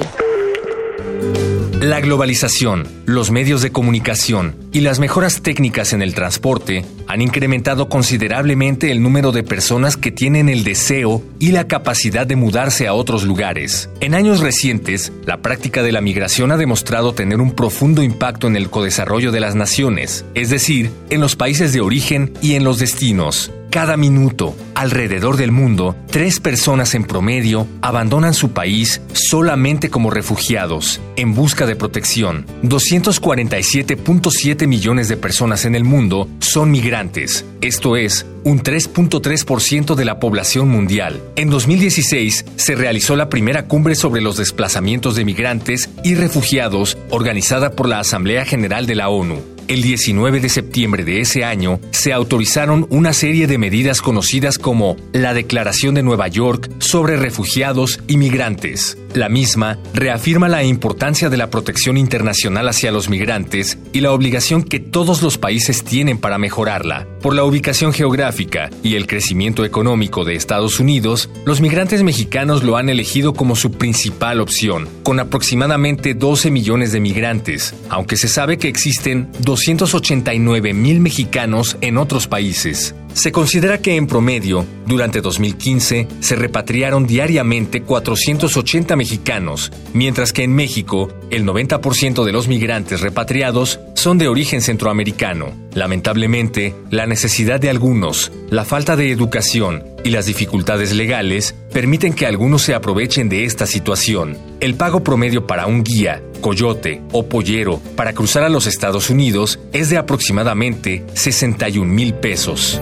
La 1.82 1.98
globalización, 1.98 2.86
los 3.06 3.32
medios 3.32 3.60
de 3.60 3.72
comunicación 3.72 4.54
y 4.70 4.82
las 4.82 5.00
mejoras 5.00 5.42
técnicas 5.42 5.92
en 5.92 6.00
el 6.00 6.14
transporte 6.14 6.84
han 7.08 7.22
incrementado 7.22 7.88
considerablemente 7.88 8.92
el 8.92 9.02
número 9.02 9.32
de 9.32 9.42
personas 9.42 9.96
que 9.96 10.12
tienen 10.12 10.48
el 10.48 10.62
deseo 10.62 11.24
y 11.40 11.50
la 11.50 11.66
capacidad 11.66 12.24
de 12.24 12.36
mudarse 12.36 12.86
a 12.86 12.94
otros 12.94 13.24
lugares. 13.24 13.90
En 13.98 14.14
años 14.14 14.38
recientes, 14.38 15.12
la 15.26 15.38
práctica 15.38 15.82
de 15.82 15.90
la 15.90 16.00
migración 16.00 16.52
ha 16.52 16.56
demostrado 16.56 17.14
tener 17.14 17.40
un 17.40 17.50
profundo 17.50 18.04
impacto 18.04 18.46
en 18.46 18.54
el 18.54 18.70
codesarrollo 18.70 19.32
de 19.32 19.40
las 19.40 19.56
naciones, 19.56 20.24
es 20.34 20.50
decir, 20.50 20.88
en 21.10 21.20
los 21.20 21.34
países 21.34 21.72
de 21.72 21.80
origen 21.80 22.32
y 22.40 22.54
en 22.54 22.62
los 22.62 22.78
destinos. 22.78 23.50
Cada 23.72 23.96
minuto, 23.96 24.54
alrededor 24.74 25.38
del 25.38 25.50
mundo, 25.50 25.96
tres 26.10 26.38
personas 26.40 26.94
en 26.94 27.04
promedio 27.04 27.66
abandonan 27.80 28.34
su 28.34 28.50
país 28.50 29.00
solamente 29.14 29.88
como 29.88 30.10
refugiados, 30.10 31.00
en 31.16 31.32
busca 31.32 31.64
de 31.64 31.74
protección. 31.74 32.44
247.7 32.64 34.66
millones 34.66 35.08
de 35.08 35.16
personas 35.16 35.64
en 35.64 35.74
el 35.74 35.84
mundo 35.84 36.28
son 36.38 36.70
migrantes, 36.70 37.46
esto 37.62 37.96
es, 37.96 38.26
un 38.44 38.62
3.3% 38.62 39.94
de 39.94 40.04
la 40.04 40.20
población 40.20 40.68
mundial. 40.68 41.22
En 41.36 41.48
2016 41.48 42.44
se 42.56 42.74
realizó 42.74 43.16
la 43.16 43.30
primera 43.30 43.68
cumbre 43.68 43.94
sobre 43.94 44.20
los 44.20 44.36
desplazamientos 44.36 45.16
de 45.16 45.24
migrantes 45.24 45.88
y 46.04 46.14
refugiados 46.14 46.98
organizada 47.08 47.70
por 47.70 47.88
la 47.88 48.00
Asamblea 48.00 48.44
General 48.44 48.84
de 48.84 48.96
la 48.96 49.08
ONU. 49.08 49.40
El 49.72 49.80
19 49.80 50.40
de 50.40 50.50
septiembre 50.50 51.02
de 51.02 51.22
ese 51.22 51.44
año 51.44 51.80
se 51.92 52.12
autorizaron 52.12 52.86
una 52.90 53.14
serie 53.14 53.46
de 53.46 53.56
medidas 53.56 54.02
conocidas 54.02 54.58
como 54.58 54.98
la 55.14 55.32
Declaración 55.32 55.94
de 55.94 56.02
Nueva 56.02 56.28
York 56.28 56.70
sobre 56.78 57.16
refugiados 57.16 57.98
y 58.06 58.18
migrantes. 58.18 58.98
La 59.14 59.28
misma 59.28 59.78
reafirma 59.92 60.48
la 60.48 60.64
importancia 60.64 61.28
de 61.28 61.36
la 61.36 61.50
protección 61.50 61.98
internacional 61.98 62.66
hacia 62.66 62.90
los 62.90 63.10
migrantes 63.10 63.78
y 63.92 64.00
la 64.00 64.10
obligación 64.12 64.62
que 64.62 64.80
todos 64.80 65.22
los 65.22 65.36
países 65.36 65.84
tienen 65.84 66.16
para 66.16 66.38
mejorarla. 66.38 67.06
Por 67.20 67.34
la 67.34 67.44
ubicación 67.44 67.92
geográfica 67.92 68.70
y 68.82 68.94
el 68.94 69.06
crecimiento 69.06 69.66
económico 69.66 70.24
de 70.24 70.34
Estados 70.34 70.80
Unidos, 70.80 71.28
los 71.44 71.60
migrantes 71.60 72.02
mexicanos 72.02 72.64
lo 72.64 72.78
han 72.78 72.88
elegido 72.88 73.34
como 73.34 73.54
su 73.54 73.72
principal 73.72 74.40
opción, 74.40 74.88
con 75.02 75.20
aproximadamente 75.20 76.14
12 76.14 76.50
millones 76.50 76.90
de 76.92 77.00
migrantes, 77.00 77.74
aunque 77.90 78.16
se 78.16 78.28
sabe 78.28 78.56
que 78.56 78.68
existen 78.68 79.30
289 79.40 80.72
mil 80.72 81.00
mexicanos 81.00 81.76
en 81.82 81.98
otros 81.98 82.28
países. 82.28 82.94
Se 83.14 83.30
considera 83.30 83.78
que 83.78 83.96
en 83.96 84.06
promedio, 84.06 84.64
durante 84.86 85.20
2015, 85.20 86.08
se 86.20 86.36
repatriaron 86.36 87.06
diariamente 87.06 87.82
480 87.82 88.96
mexicanos, 88.96 89.70
mientras 89.92 90.32
que 90.32 90.44
en 90.44 90.54
México, 90.54 91.08
el 91.30 91.44
90% 91.44 92.24
de 92.24 92.32
los 92.32 92.48
migrantes 92.48 93.00
repatriados 93.00 93.80
son 93.94 94.18
de 94.18 94.28
origen 94.28 94.62
centroamericano. 94.62 95.52
Lamentablemente, 95.74 96.74
la 96.90 97.06
necesidad 97.06 97.60
de 97.60 97.70
algunos, 97.70 98.32
la 98.50 98.64
falta 98.64 98.96
de 98.96 99.10
educación 99.10 99.84
y 100.04 100.10
las 100.10 100.26
dificultades 100.26 100.94
legales 100.94 101.54
permiten 101.72 102.12
que 102.12 102.26
algunos 102.26 102.62
se 102.62 102.74
aprovechen 102.74 103.28
de 103.28 103.44
esta 103.44 103.66
situación. 103.66 104.36
El 104.60 104.74
pago 104.74 105.02
promedio 105.02 105.46
para 105.46 105.66
un 105.66 105.82
guía, 105.82 106.22
coyote 106.40 107.02
o 107.12 107.26
pollero 107.26 107.78
para 107.96 108.12
cruzar 108.12 108.44
a 108.44 108.48
los 108.48 108.66
Estados 108.66 109.10
Unidos 109.10 109.58
es 109.72 109.90
de 109.90 109.98
aproximadamente 109.98 111.04
61 111.14 111.90
mil 111.92 112.14
pesos. 112.14 112.80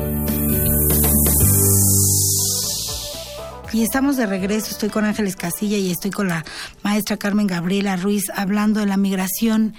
Y 3.73 3.85
estamos 3.85 4.17
de 4.17 4.27
regreso, 4.27 4.73
estoy 4.73 4.89
con 4.89 5.05
Ángeles 5.05 5.37
Casilla 5.37 5.77
y 5.77 5.93
estoy 5.93 6.11
con 6.11 6.27
la 6.27 6.45
maestra 6.83 7.17
Carmen 7.17 7.47
Gabriela 7.47 7.97
Ruiz 7.97 8.25
hablando 8.35 8.81
de 8.81 8.87
la 8.87 8.97
migración 8.97 9.75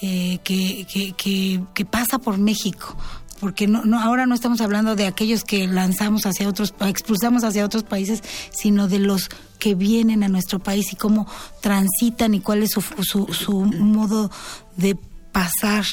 eh, 0.00 0.38
que, 0.44 1.84
pasa 1.90 2.18
por 2.18 2.38
México 2.38 2.96
porque 3.42 3.66
no, 3.66 3.84
no, 3.84 4.00
ahora 4.00 4.24
no 4.24 4.36
estamos 4.36 4.60
hablando 4.60 4.94
de 4.94 5.08
aquellos 5.08 5.42
que 5.42 5.66
lanzamos 5.66 6.26
hacia 6.26 6.48
otros, 6.48 6.72
expulsamos 6.86 7.42
hacia 7.42 7.64
otros 7.64 7.82
países, 7.82 8.22
sino 8.52 8.86
de 8.86 9.00
los 9.00 9.30
que 9.58 9.74
vienen 9.74 10.22
a 10.22 10.28
nuestro 10.28 10.60
país 10.60 10.92
y 10.92 10.96
cómo 10.96 11.26
transitan 11.60 12.34
y 12.34 12.40
cuál 12.40 12.62
es 12.62 12.70
su, 12.70 12.80
su, 12.80 13.26
su 13.34 13.62
modo 13.62 14.30
de 14.76 14.96
pasar 15.32 15.84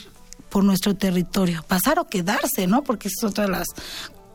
por 0.49 0.63
nuestro 0.63 0.95
territorio, 0.95 1.65
pasar 1.67 1.97
o 1.97 2.07
quedarse, 2.07 2.67
¿no? 2.67 2.83
Porque 2.83 3.07
es 3.07 3.23
otra 3.23 3.45
de 3.45 3.49
las 3.49 3.65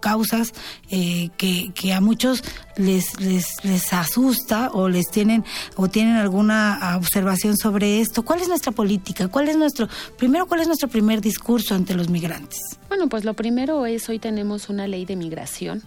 causas 0.05 0.53
eh, 0.91 1.31
que, 1.39 1.73
que, 1.75 1.95
a 1.95 2.01
muchos 2.03 2.45
les, 2.77 3.19
les, 3.21 3.65
les 3.65 3.93
asusta 3.95 4.71
o 4.75 4.91
les 4.91 5.07
tienen 5.07 5.45
o 5.77 5.89
tienen 5.89 6.17
alguna 6.17 6.95
observación 6.99 7.57
sobre 7.57 8.03
esto. 8.03 8.23
¿Cuál 8.23 8.43
es 8.43 8.49
nuestra 8.49 8.73
política? 8.73 9.29
¿Cuál 9.29 9.49
es 9.49 9.57
nuestro 9.57 9.89
primero 10.19 10.47
cuál 10.47 10.61
es 10.61 10.67
nuestro 10.67 10.89
primer 10.89 11.23
discurso 11.23 11.75
ante 11.75 11.95
los 11.95 12.11
migrantes? 12.11 12.61
Bueno, 12.89 13.09
pues 13.09 13.25
lo 13.25 13.33
primero 13.33 13.87
es 13.87 14.07
hoy 14.11 14.19
tenemos 14.19 14.69
una 14.69 14.87
ley 14.87 15.07
de 15.07 15.17
migración 15.17 15.83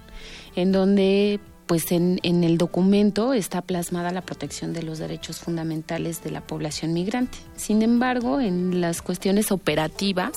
en 0.56 0.72
donde 0.72 1.40
pues 1.68 1.92
en, 1.92 2.20
en, 2.24 2.44
el 2.44 2.58
documento 2.58 3.34
está 3.34 3.62
plasmada 3.62 4.12
la 4.12 4.22
protección 4.22 4.74
de 4.74 4.84
los 4.84 5.00
derechos 5.00 5.40
fundamentales 5.40 6.24
de 6.24 6.32
la 6.32 6.42
población 6.42 6.94
migrante. 6.94 7.38
Sin 7.56 7.82
embargo, 7.82 8.40
en 8.40 8.82
las 8.82 9.02
cuestiones 9.02 9.52
operativas, 9.52 10.32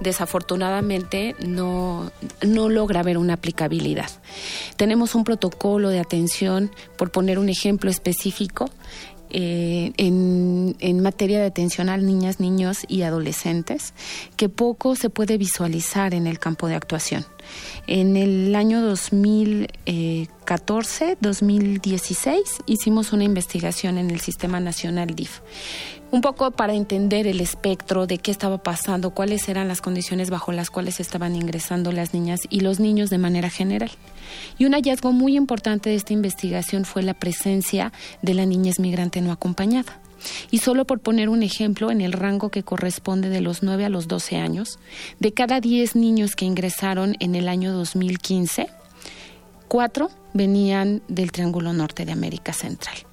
desafortunadamente 0.00 1.34
no, 1.44 2.12
no 2.46 2.68
logra 2.68 3.00
haber 3.00 3.18
una 3.18 3.34
aplicabilidad. 3.34 4.10
Tenemos 4.76 5.14
un 5.14 5.24
protocolo 5.24 5.88
de 5.88 6.00
atención, 6.00 6.70
por 6.96 7.10
poner 7.10 7.38
un 7.38 7.48
ejemplo 7.48 7.90
específico, 7.90 8.70
eh, 9.30 9.92
en, 9.96 10.76
en, 10.80 11.00
materia 11.00 11.40
de 11.40 11.46
atención 11.46 11.88
a 11.88 11.96
niñas, 11.96 12.40
niños 12.40 12.80
y 12.88 13.02
adolescentes, 13.02 13.94
que 14.36 14.48
poco 14.48 14.96
se 14.96 15.10
puede 15.10 15.38
visualizar 15.38 16.14
en 16.14 16.26
el 16.26 16.38
campo 16.38 16.68
de 16.68 16.74
actuación. 16.74 17.24
En 17.86 18.16
el 18.16 18.54
año 18.54 18.82
2014, 18.82 21.18
2016, 21.20 22.40
hicimos 22.66 23.12
una 23.12 23.24
investigación 23.24 23.98
en 23.98 24.10
el 24.10 24.20
Sistema 24.20 24.60
Nacional 24.60 25.14
DIF 25.14 25.40
un 26.10 26.20
poco 26.20 26.50
para 26.50 26.74
entender 26.74 27.26
el 27.26 27.40
espectro 27.40 28.06
de 28.06 28.18
qué 28.18 28.30
estaba 28.30 28.58
pasando, 28.58 29.10
cuáles 29.10 29.48
eran 29.48 29.68
las 29.68 29.80
condiciones 29.80 30.30
bajo 30.30 30.52
las 30.52 30.70
cuales 30.70 31.00
estaban 31.00 31.34
ingresando 31.34 31.92
las 31.92 32.14
niñas 32.14 32.40
y 32.48 32.60
los 32.60 32.80
niños 32.80 33.10
de 33.10 33.18
manera 33.18 33.50
general. 33.50 33.90
Y 34.58 34.66
un 34.66 34.72
hallazgo 34.72 35.12
muy 35.12 35.36
importante 35.36 35.90
de 35.90 35.96
esta 35.96 36.12
investigación 36.12 36.84
fue 36.84 37.02
la 37.02 37.14
presencia 37.14 37.92
de 38.22 38.34
la 38.34 38.46
niñez 38.46 38.78
migrante 38.78 39.20
no 39.20 39.32
acompañada. 39.32 40.00
Y 40.50 40.58
solo 40.58 40.86
por 40.86 41.00
poner 41.00 41.28
un 41.28 41.42
ejemplo, 41.42 41.90
en 41.90 42.00
el 42.00 42.12
rango 42.12 42.50
que 42.50 42.62
corresponde 42.62 43.28
de 43.28 43.40
los 43.40 43.62
9 43.62 43.84
a 43.84 43.88
los 43.88 44.08
12 44.08 44.36
años, 44.36 44.78
de 45.20 45.32
cada 45.32 45.60
10 45.60 45.96
niños 45.96 46.34
que 46.36 46.44
ingresaron 46.44 47.16
en 47.20 47.34
el 47.34 47.48
año 47.48 47.72
2015, 47.72 48.68
cuatro 49.68 50.10
venían 50.32 51.02
del 51.08 51.32
Triángulo 51.32 51.72
Norte 51.72 52.04
de 52.04 52.12
América 52.12 52.52
Central. 52.52 53.05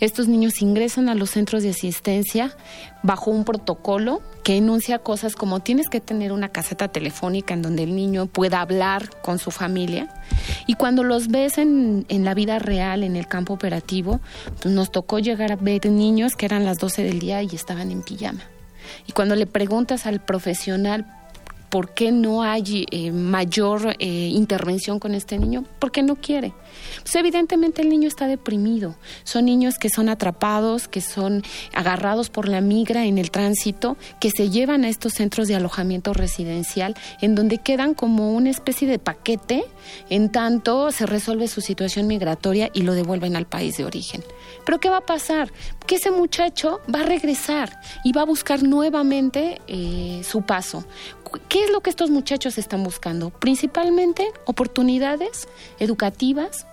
Estos 0.00 0.28
niños 0.28 0.62
ingresan 0.62 1.08
a 1.08 1.14
los 1.14 1.30
centros 1.30 1.62
de 1.62 1.70
asistencia 1.70 2.56
bajo 3.02 3.30
un 3.30 3.44
protocolo 3.44 4.20
que 4.42 4.56
enuncia 4.56 4.98
cosas 4.98 5.36
como 5.36 5.60
tienes 5.60 5.88
que 5.88 6.00
tener 6.00 6.32
una 6.32 6.50
caseta 6.50 6.88
telefónica 6.88 7.54
en 7.54 7.62
donde 7.62 7.84
el 7.84 7.94
niño 7.94 8.26
pueda 8.26 8.60
hablar 8.60 9.10
con 9.22 9.38
su 9.38 9.50
familia. 9.50 10.08
Y 10.66 10.74
cuando 10.74 11.02
los 11.02 11.28
ves 11.28 11.58
en, 11.58 12.06
en 12.08 12.24
la 12.24 12.34
vida 12.34 12.58
real, 12.58 13.02
en 13.02 13.16
el 13.16 13.28
campo 13.28 13.54
operativo, 13.54 14.20
pues 14.60 14.74
nos 14.74 14.90
tocó 14.90 15.18
llegar 15.18 15.52
a 15.52 15.56
ver 15.56 15.86
niños 15.86 16.36
que 16.36 16.46
eran 16.46 16.64
las 16.64 16.78
12 16.78 17.02
del 17.02 17.18
día 17.18 17.42
y 17.42 17.48
estaban 17.54 17.90
en 17.90 18.02
pijama. 18.02 18.42
Y 19.06 19.12
cuando 19.12 19.34
le 19.34 19.46
preguntas 19.46 20.06
al 20.06 20.20
profesional 20.20 21.06
por 21.68 21.94
qué 21.94 22.12
no 22.12 22.42
hay 22.42 22.86
eh, 22.90 23.12
mayor 23.12 23.96
eh, 23.98 24.06
intervención 24.32 24.98
con 24.98 25.14
este 25.14 25.38
niño, 25.38 25.64
porque 25.78 26.02
no 26.02 26.16
quiere. 26.16 26.52
Pues 27.02 27.14
evidentemente 27.16 27.82
el 27.82 27.88
niño 27.88 28.08
está 28.08 28.26
deprimido. 28.26 28.96
Son 29.24 29.44
niños 29.44 29.78
que 29.78 29.88
son 29.88 30.08
atrapados, 30.08 30.88
que 30.88 31.00
son 31.00 31.42
agarrados 31.74 32.30
por 32.30 32.48
la 32.48 32.60
migra 32.60 33.04
en 33.04 33.18
el 33.18 33.30
tránsito, 33.30 33.96
que 34.20 34.30
se 34.30 34.50
llevan 34.50 34.84
a 34.84 34.88
estos 34.88 35.14
centros 35.14 35.48
de 35.48 35.54
alojamiento 35.54 36.12
residencial, 36.12 36.94
en 37.20 37.34
donde 37.34 37.58
quedan 37.58 37.94
como 37.94 38.32
una 38.32 38.50
especie 38.50 38.88
de 38.88 38.98
paquete, 38.98 39.64
en 40.10 40.30
tanto 40.30 40.90
se 40.92 41.06
resuelve 41.06 41.48
su 41.48 41.60
situación 41.60 42.06
migratoria 42.06 42.70
y 42.72 42.82
lo 42.82 42.94
devuelven 42.94 43.36
al 43.36 43.46
país 43.46 43.76
de 43.76 43.84
origen. 43.84 44.22
Pero 44.64 44.80
¿qué 44.80 44.88
va 44.88 44.98
a 44.98 45.06
pasar? 45.06 45.52
Que 45.86 45.96
ese 45.96 46.10
muchacho 46.10 46.80
va 46.92 47.00
a 47.00 47.04
regresar 47.04 47.80
y 48.04 48.12
va 48.12 48.22
a 48.22 48.26
buscar 48.26 48.62
nuevamente 48.62 49.60
eh, 49.68 50.22
su 50.24 50.42
paso. 50.42 50.84
¿Qué 51.48 51.64
es 51.64 51.70
lo 51.70 51.80
que 51.80 51.90
estos 51.90 52.10
muchachos 52.10 52.58
están 52.58 52.82
buscando? 52.82 53.30
Principalmente 53.30 54.26
oportunidades 54.44 55.48
educativas, 55.78 56.66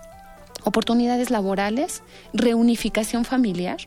oportunidades 0.64 1.30
laborales, 1.30 2.02
reunificación 2.32 3.24
familiar. 3.24 3.78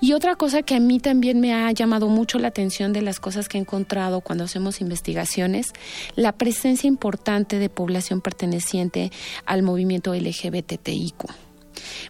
Y 0.00 0.12
otra 0.12 0.36
cosa 0.36 0.62
que 0.62 0.74
a 0.74 0.80
mí 0.80 1.00
también 1.00 1.40
me 1.40 1.54
ha 1.54 1.70
llamado 1.72 2.08
mucho 2.08 2.38
la 2.38 2.48
atención 2.48 2.92
de 2.92 3.02
las 3.02 3.20
cosas 3.20 3.48
que 3.48 3.58
he 3.58 3.60
encontrado 3.60 4.20
cuando 4.20 4.44
hacemos 4.44 4.80
investigaciones, 4.80 5.72
la 6.16 6.32
presencia 6.32 6.88
importante 6.88 7.58
de 7.58 7.68
población 7.68 8.20
perteneciente 8.20 9.10
al 9.46 9.62
movimiento 9.62 10.14
LGBTIQ. 10.14 11.24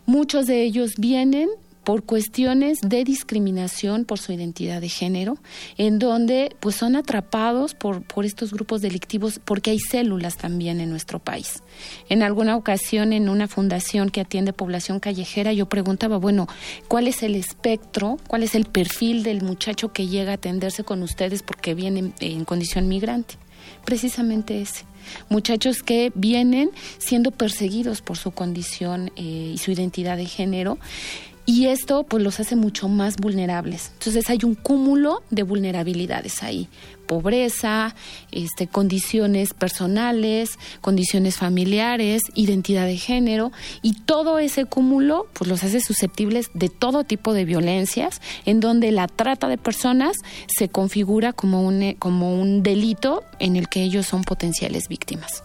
Muchos 0.06 0.46
de 0.46 0.62
ellos 0.62 0.94
vienen 0.98 1.48
por 1.90 2.04
cuestiones 2.04 2.78
de 2.82 3.02
discriminación 3.02 4.04
por 4.04 4.20
su 4.20 4.30
identidad 4.32 4.80
de 4.80 4.88
género, 4.88 5.38
en 5.76 5.98
donde 5.98 6.54
pues 6.60 6.76
son 6.76 6.94
atrapados 6.94 7.74
por, 7.74 8.02
por 8.02 8.24
estos 8.24 8.52
grupos 8.52 8.80
delictivos 8.80 9.40
porque 9.44 9.72
hay 9.72 9.80
células 9.80 10.36
también 10.36 10.78
en 10.78 10.88
nuestro 10.88 11.18
país. 11.18 11.64
En 12.08 12.22
alguna 12.22 12.54
ocasión 12.54 13.12
en 13.12 13.28
una 13.28 13.48
fundación 13.48 14.10
que 14.10 14.20
atiende 14.20 14.52
población 14.52 15.00
callejera 15.00 15.52
yo 15.52 15.68
preguntaba, 15.68 16.16
bueno, 16.18 16.46
¿cuál 16.86 17.08
es 17.08 17.24
el 17.24 17.34
espectro, 17.34 18.18
cuál 18.28 18.44
es 18.44 18.54
el 18.54 18.66
perfil 18.66 19.24
del 19.24 19.42
muchacho 19.42 19.92
que 19.92 20.06
llega 20.06 20.30
a 20.30 20.34
atenderse 20.34 20.84
con 20.84 21.02
ustedes 21.02 21.42
porque 21.42 21.74
viene 21.74 22.12
en 22.20 22.44
condición 22.44 22.86
migrante? 22.86 23.34
Precisamente 23.84 24.62
ese 24.62 24.84
muchachos 25.28 25.82
que 25.82 26.12
vienen 26.14 26.70
siendo 26.98 27.30
perseguidos 27.30 28.02
por 28.02 28.16
su 28.16 28.30
condición 28.30 29.10
eh, 29.16 29.52
y 29.54 29.58
su 29.58 29.70
identidad 29.70 30.16
de 30.16 30.26
género 30.26 30.78
y 31.50 31.66
esto 31.66 32.04
pues 32.04 32.22
los 32.22 32.38
hace 32.38 32.54
mucho 32.54 32.88
más 32.88 33.16
vulnerables. 33.16 33.90
Entonces 33.94 34.30
hay 34.30 34.38
un 34.44 34.54
cúmulo 34.54 35.24
de 35.30 35.42
vulnerabilidades 35.42 36.44
ahí. 36.44 36.68
Pobreza, 37.08 37.96
este, 38.30 38.68
condiciones 38.68 39.52
personales, 39.52 40.60
condiciones 40.80 41.38
familiares, 41.38 42.22
identidad 42.36 42.86
de 42.86 42.96
género 42.96 43.50
y 43.82 43.94
todo 43.94 44.38
ese 44.38 44.64
cúmulo 44.64 45.26
pues 45.32 45.50
los 45.50 45.64
hace 45.64 45.80
susceptibles 45.80 46.50
de 46.54 46.68
todo 46.68 47.02
tipo 47.02 47.32
de 47.32 47.44
violencias 47.44 48.20
en 48.46 48.60
donde 48.60 48.92
la 48.92 49.08
trata 49.08 49.48
de 49.48 49.58
personas 49.58 50.18
se 50.46 50.68
configura 50.68 51.32
como 51.32 51.62
un, 51.62 51.94
como 51.98 52.40
un 52.40 52.62
delito 52.62 53.24
en 53.40 53.56
el 53.56 53.68
que 53.68 53.82
ellos 53.82 54.06
son 54.06 54.22
potenciales 54.22 54.86
víctimas. 54.86 55.42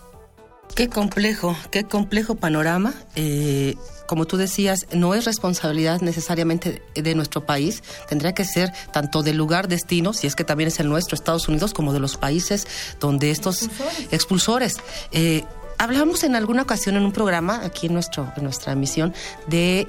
Qué 0.75 0.87
complejo, 0.87 1.55
qué 1.71 1.83
complejo 1.83 2.35
panorama. 2.35 2.93
Eh, 3.15 3.75
como 4.07 4.25
tú 4.25 4.37
decías, 4.37 4.87
no 4.91 5.13
es 5.13 5.25
responsabilidad 5.25 6.01
necesariamente 6.01 6.81
de 6.93 7.15
nuestro 7.15 7.45
país, 7.45 7.83
tendría 8.07 8.33
que 8.33 8.45
ser 8.45 8.71
tanto 8.91 9.23
del 9.23 9.37
lugar 9.37 9.67
destino, 9.67 10.13
si 10.13 10.27
es 10.27 10.35
que 10.35 10.43
también 10.43 10.67
es 10.67 10.79
el 10.79 10.89
nuestro, 10.89 11.15
Estados 11.15 11.47
Unidos, 11.47 11.73
como 11.73 11.93
de 11.93 11.99
los 11.99 12.17
países 12.17 12.67
donde 12.99 13.31
estos 13.31 13.69
expulsores. 14.11 14.77
Eh, 15.11 15.43
hablamos 15.77 16.23
en 16.23 16.35
alguna 16.35 16.63
ocasión 16.63 16.95
en 16.95 17.05
un 17.05 17.11
programa, 17.11 17.61
aquí 17.63 17.87
en, 17.87 17.93
nuestro, 17.93 18.31
en 18.35 18.43
nuestra 18.43 18.73
emisión, 18.73 19.13
de 19.47 19.87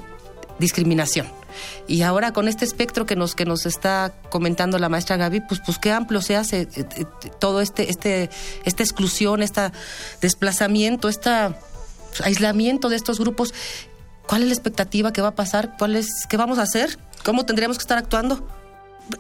discriminación. 0.59 1.27
Y 1.87 2.03
ahora 2.03 2.33
con 2.33 2.49
este 2.49 2.65
espectro 2.65 3.07
que 3.07 3.17
nos, 3.17 3.35
que 3.35 3.45
nos 3.45 3.67
está 3.67 4.13
comentando 4.31 4.79
la 4.79 4.89
maestra 4.89 5.17
Gaby, 5.17 5.41
pues, 5.41 5.61
pues 5.65 5.79
qué 5.79 5.93
amplio 5.93 6.21
se 6.21 6.37
hace 6.37 6.63
eh, 6.63 6.69
eh, 6.75 7.05
todo 7.39 7.61
este, 7.61 7.91
este, 7.91 8.31
esta 8.65 8.83
exclusión, 8.83 9.43
este 9.43 9.73
desplazamiento, 10.21 11.09
este 11.09 11.31
aislamiento 12.23 12.89
de 12.89 12.97
estos 12.97 13.19
grupos. 13.19 13.55
¿Cuál 14.27 14.43
es 14.43 14.49
la 14.49 14.55
expectativa 14.55 15.13
que 15.13 15.23
va 15.23 15.29
a 15.29 15.35
pasar? 15.35 15.77
¿Cuál 15.79 15.97
es, 15.97 16.27
¿Qué 16.29 16.37
vamos 16.37 16.59
a 16.59 16.63
hacer? 16.63 16.99
¿Cómo 17.25 17.47
tendríamos 17.47 17.79
que 17.79 17.83
estar 17.83 17.99
actuando? 17.99 18.47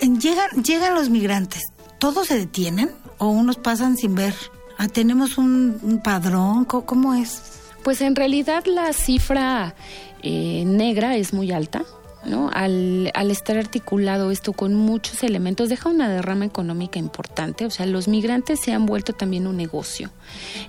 Llegan, 0.00 0.64
llegan 0.64 0.94
los 0.94 1.10
migrantes. 1.10 1.62
¿Todos 1.98 2.26
se 2.28 2.36
detienen 2.36 2.90
o 3.18 3.28
unos 3.28 3.56
pasan 3.56 3.96
sin 3.96 4.14
ver? 4.14 4.34
Ah, 4.78 4.88
¿Tenemos 4.88 5.38
un, 5.38 6.00
padrón? 6.02 6.64
¿Cómo, 6.64 7.14
es? 7.14 7.60
Pues 7.82 8.00
en 8.00 8.16
realidad 8.16 8.64
la 8.66 8.92
cifra 8.92 9.74
eh, 10.22 10.64
negra 10.66 11.16
es 11.16 11.32
muy 11.32 11.52
alta. 11.52 11.84
¿no? 12.24 12.50
Al, 12.52 13.12
al, 13.14 13.30
estar 13.30 13.56
articulado 13.56 14.32
esto 14.32 14.52
con 14.52 14.74
muchos 14.74 15.22
elementos, 15.22 15.68
deja 15.68 15.88
una 15.88 16.08
derrama 16.08 16.44
económica 16.44 16.98
importante. 16.98 17.64
O 17.64 17.70
sea, 17.70 17.86
los 17.86 18.08
migrantes 18.08 18.58
se 18.58 18.72
han 18.72 18.84
vuelto 18.84 19.12
también 19.12 19.46
un 19.46 19.56
negocio, 19.56 20.10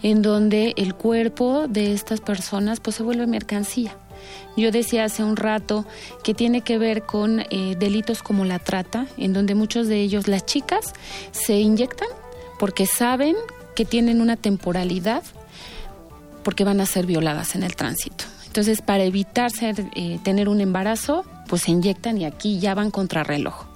en 0.03 0.22
donde 0.22 0.75
el 0.77 0.94
cuerpo 0.94 1.67
de 1.67 1.94
estas 1.94 2.22
personas 2.22 2.79
pues 2.79 2.98
se 2.98 3.01
vuelve 3.01 3.25
mercancía. 3.25 3.98
Yo 4.55 4.72
decía 4.72 5.05
hace 5.05 5.24
un 5.24 5.36
rato 5.36 5.86
que 6.24 6.34
tiene 6.34 6.62
que 6.62 6.77
ver 6.77 7.03
con 7.03 7.41
eh, 7.41 7.75
delitos 7.77 8.24
como 8.24 8.46
la 8.46 8.60
trata, 8.60 9.05
en 9.17 9.34
donde 9.34 9.55
muchos 9.55 9.88
de 9.88 10.01
ellos, 10.01 10.27
las 10.27 10.46
chicas, 10.46 10.93
se 11.31 11.60
inyectan 11.60 12.07
porque 12.60 12.86
saben 12.88 13.36
que 13.75 13.86
tienen 13.86 14.22
una 14.22 14.36
temporalidad 14.36 15.24
porque 16.43 16.63
van 16.63 16.81
a 16.81 16.86
ser 16.86 17.05
violadas 17.05 17.55
en 17.55 17.63
el 17.63 17.75
tránsito. 17.75 18.25
Entonces, 18.48 18.81
para 18.81 19.03
evitar 19.03 19.51
ser, 19.51 19.86
eh, 19.96 20.17
tener 20.24 20.50
un 20.50 20.62
embarazo, 20.62 21.24
pues 21.48 21.63
se 21.63 21.72
inyectan 21.72 22.17
y 22.17 22.25
aquí 22.25 22.60
ya 22.60 22.74
van 22.74 22.89
contra 22.89 23.24
reloj. 23.24 23.67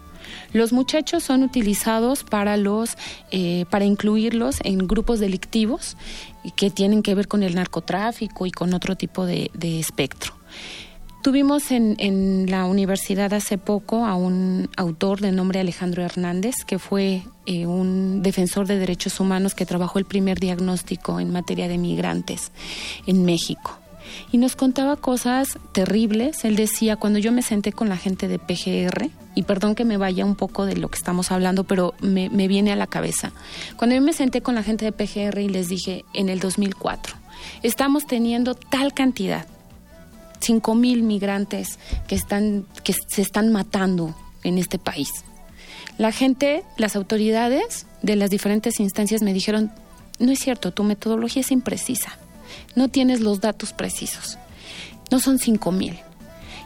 Los 0.53 0.73
muchachos 0.73 1.23
son 1.23 1.43
utilizados 1.43 2.23
para 2.23 2.57
los, 2.57 2.97
eh, 3.31 3.65
para 3.69 3.85
incluirlos 3.85 4.57
en 4.63 4.87
grupos 4.87 5.19
delictivos 5.19 5.95
que 6.55 6.69
tienen 6.69 7.03
que 7.03 7.15
ver 7.15 7.27
con 7.27 7.43
el 7.43 7.55
narcotráfico 7.55 8.45
y 8.45 8.51
con 8.51 8.73
otro 8.73 8.95
tipo 8.95 9.25
de, 9.25 9.49
espectro. 9.79 10.33
Tuvimos 11.23 11.71
en, 11.71 12.49
la 12.49 12.65
universidad 12.65 13.33
hace 13.33 13.57
poco 13.57 14.05
a 14.05 14.15
un 14.15 14.69
autor 14.75 15.21
de 15.21 15.31
nombre 15.31 15.59
Alejandro 15.59 16.03
Hernández, 16.03 16.65
que 16.65 16.79
fue 16.79 17.21
eh, 17.45 17.67
un 17.67 18.23
defensor 18.23 18.65
de 18.67 18.79
derechos 18.79 19.19
humanos 19.19 19.53
que 19.53 19.65
trabajó 19.65 19.99
el 19.99 20.05
primer 20.05 20.39
diagnóstico 20.39 21.19
en 21.19 21.31
materia 21.31 21.67
de 21.67 21.77
migrantes 21.77 22.51
en 23.05 23.23
México 23.23 23.77
y 24.31 24.37
nos 24.37 24.55
contaba 24.55 24.95
cosas 24.95 25.57
terribles. 25.73 26.43
Él 26.43 26.55
decía, 26.55 26.95
cuando 26.95 27.19
yo 27.19 27.31
me 27.31 27.41
senté 27.41 27.71
con 27.71 27.89
la 27.89 27.97
gente 27.97 28.27
de 28.27 28.39
PGR, 28.39 29.09
y 29.35 29.43
perdón 29.43 29.75
que 29.75 29.85
me 29.85 29.97
vaya 29.97 30.25
un 30.25 30.35
poco 30.35 30.65
de 30.65 30.75
lo 30.75 30.89
que 30.89 30.97
estamos 30.97 31.31
hablando, 31.31 31.63
pero 31.63 31.93
me, 32.01 32.29
viene 32.47 32.71
a 32.71 32.75
la 32.75 32.87
cabeza. 32.87 33.31
Cuando 33.77 33.95
yo 33.95 34.01
me 34.01 34.13
senté 34.13 34.41
con 34.41 34.55
la 34.55 34.63
gente 34.63 34.85
de 34.85 34.91
PGR 34.91 35.39
y 35.39 35.49
les 35.49 35.69
dije, 35.69 36.05
en 36.13 36.29
el 36.29 36.39
2004, 36.39 37.15
estamos 37.63 38.05
teniendo 38.05 38.55
tal 38.55 38.93
cantidad, 38.93 39.45
cinco 40.39 40.75
mil 40.75 41.03
migrantes 41.03 41.79
que, 42.07 42.15
están, 42.15 42.65
que 42.83 42.93
se 42.93 43.21
están 43.21 43.51
matando 43.51 44.15
en 44.43 44.57
este 44.57 44.79
país. 44.79 45.09
La 45.97 46.11
gente, 46.11 46.63
las 46.77 46.95
autoridades 46.95 47.85
de 48.01 48.15
las 48.15 48.29
diferentes 48.29 48.79
instancias 48.79 49.21
me 49.21 49.33
dijeron, 49.33 49.71
no 50.19 50.31
es 50.31 50.39
cierto, 50.39 50.71
tu 50.71 50.83
metodología 50.83 51.41
es 51.41 51.51
imprecisa 51.51 52.17
no 52.75 52.89
tienes 52.89 53.19
los 53.19 53.41
datos 53.41 53.73
precisos. 53.73 54.37
No 55.09 55.19
son 55.19 55.39
cinco 55.39 55.71
mil. 55.71 55.99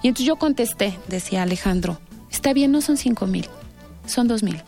Y 0.04 0.08
entonces 0.10 0.28
yo 0.28 0.36
contesté, 0.36 0.98
decía 1.08 1.44
Alejandro, 1.44 2.00
está 2.36 2.54
bien, 2.54 2.72
no 2.72 2.82
son 2.82 2.98
cinco 2.98 3.26
mil, 3.28 3.48
son 4.06 4.28
dos 4.28 4.44
mil. 4.44 4.62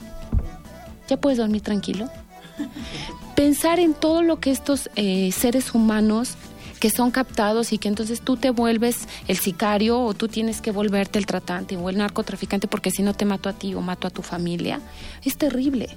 ¿Ya 1.07 1.17
puedes 1.17 1.37
dormir 1.37 1.61
tranquilo? 1.61 2.09
Pensar 3.35 3.79
en 3.79 3.93
todo 3.93 4.23
lo 4.23 4.39
que 4.39 4.51
estos 4.51 4.89
eh, 4.95 5.31
seres 5.31 5.75
humanos 5.75 6.35
que 6.79 6.89
son 6.89 7.11
captados 7.11 7.73
y 7.73 7.77
que 7.77 7.87
entonces 7.87 8.21
tú 8.21 8.37
te 8.37 8.51
vuelves 8.51 9.07
el 9.27 9.37
sicario 9.37 9.99
o 9.99 10.13
tú 10.13 10.27
tienes 10.27 10.61
que 10.61 10.71
volverte 10.71 11.17
el 11.17 11.25
tratante 11.25 11.75
o 11.75 11.89
el 11.89 11.97
narcotraficante 11.97 12.67
porque 12.67 12.91
si 12.91 13.01
no 13.01 13.13
te 13.13 13.25
mato 13.25 13.49
a 13.49 13.53
ti 13.53 13.73
o 13.73 13.81
mato 13.81 14.07
a 14.07 14.11
tu 14.11 14.21
familia, 14.21 14.79
es 15.23 15.37
terrible. 15.37 15.89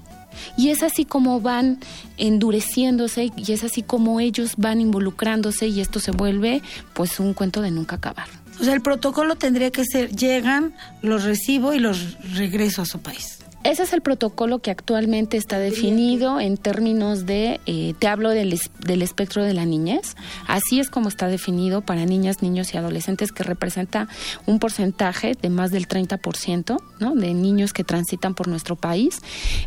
Y 0.56 0.70
es 0.70 0.82
así 0.82 1.04
como 1.04 1.40
van 1.40 1.78
endureciéndose 2.16 3.30
y 3.36 3.52
es 3.52 3.62
así 3.62 3.82
como 3.82 4.20
ellos 4.20 4.54
van 4.56 4.80
involucrándose 4.80 5.68
y 5.68 5.80
esto 5.80 6.00
se 6.00 6.12
vuelve 6.12 6.62
pues 6.94 7.20
un 7.20 7.34
cuento 7.34 7.60
de 7.60 7.70
nunca 7.70 7.96
acabar. 7.96 8.39
O 8.60 8.64
sea, 8.64 8.74
el 8.74 8.82
protocolo 8.82 9.36
tendría 9.36 9.70
que 9.70 9.84
ser, 9.84 10.14
llegan, 10.14 10.74
los 11.02 11.24
recibo 11.24 11.72
y 11.72 11.78
los 11.78 12.18
regreso 12.34 12.82
a 12.82 12.86
su 12.86 13.00
país. 13.00 13.40
Ese 13.62 13.82
es 13.82 13.92
el 13.92 14.00
protocolo 14.00 14.60
que 14.60 14.70
actualmente 14.70 15.36
está 15.36 15.58
definido 15.58 16.40
en 16.40 16.56
términos 16.56 17.26
de, 17.26 17.60
eh, 17.66 17.92
te 17.98 18.08
hablo 18.08 18.30
del, 18.30 18.58
del, 18.86 19.02
espectro 19.02 19.44
de 19.44 19.52
la 19.52 19.66
niñez, 19.66 20.16
así 20.46 20.80
es 20.80 20.88
como 20.88 21.10
está 21.10 21.28
definido 21.28 21.82
para 21.82 22.06
niñas, 22.06 22.40
niños 22.40 22.72
y 22.72 22.78
adolescentes, 22.78 23.32
que 23.32 23.42
representa 23.42 24.08
un 24.46 24.60
porcentaje 24.60 25.34
de 25.34 25.50
más 25.50 25.72
del 25.72 25.88
30% 25.88 26.78
¿no? 27.00 27.14
de 27.14 27.34
niños 27.34 27.74
que 27.74 27.84
transitan 27.84 28.34
por 28.34 28.48
nuestro 28.48 28.76
país. 28.76 29.20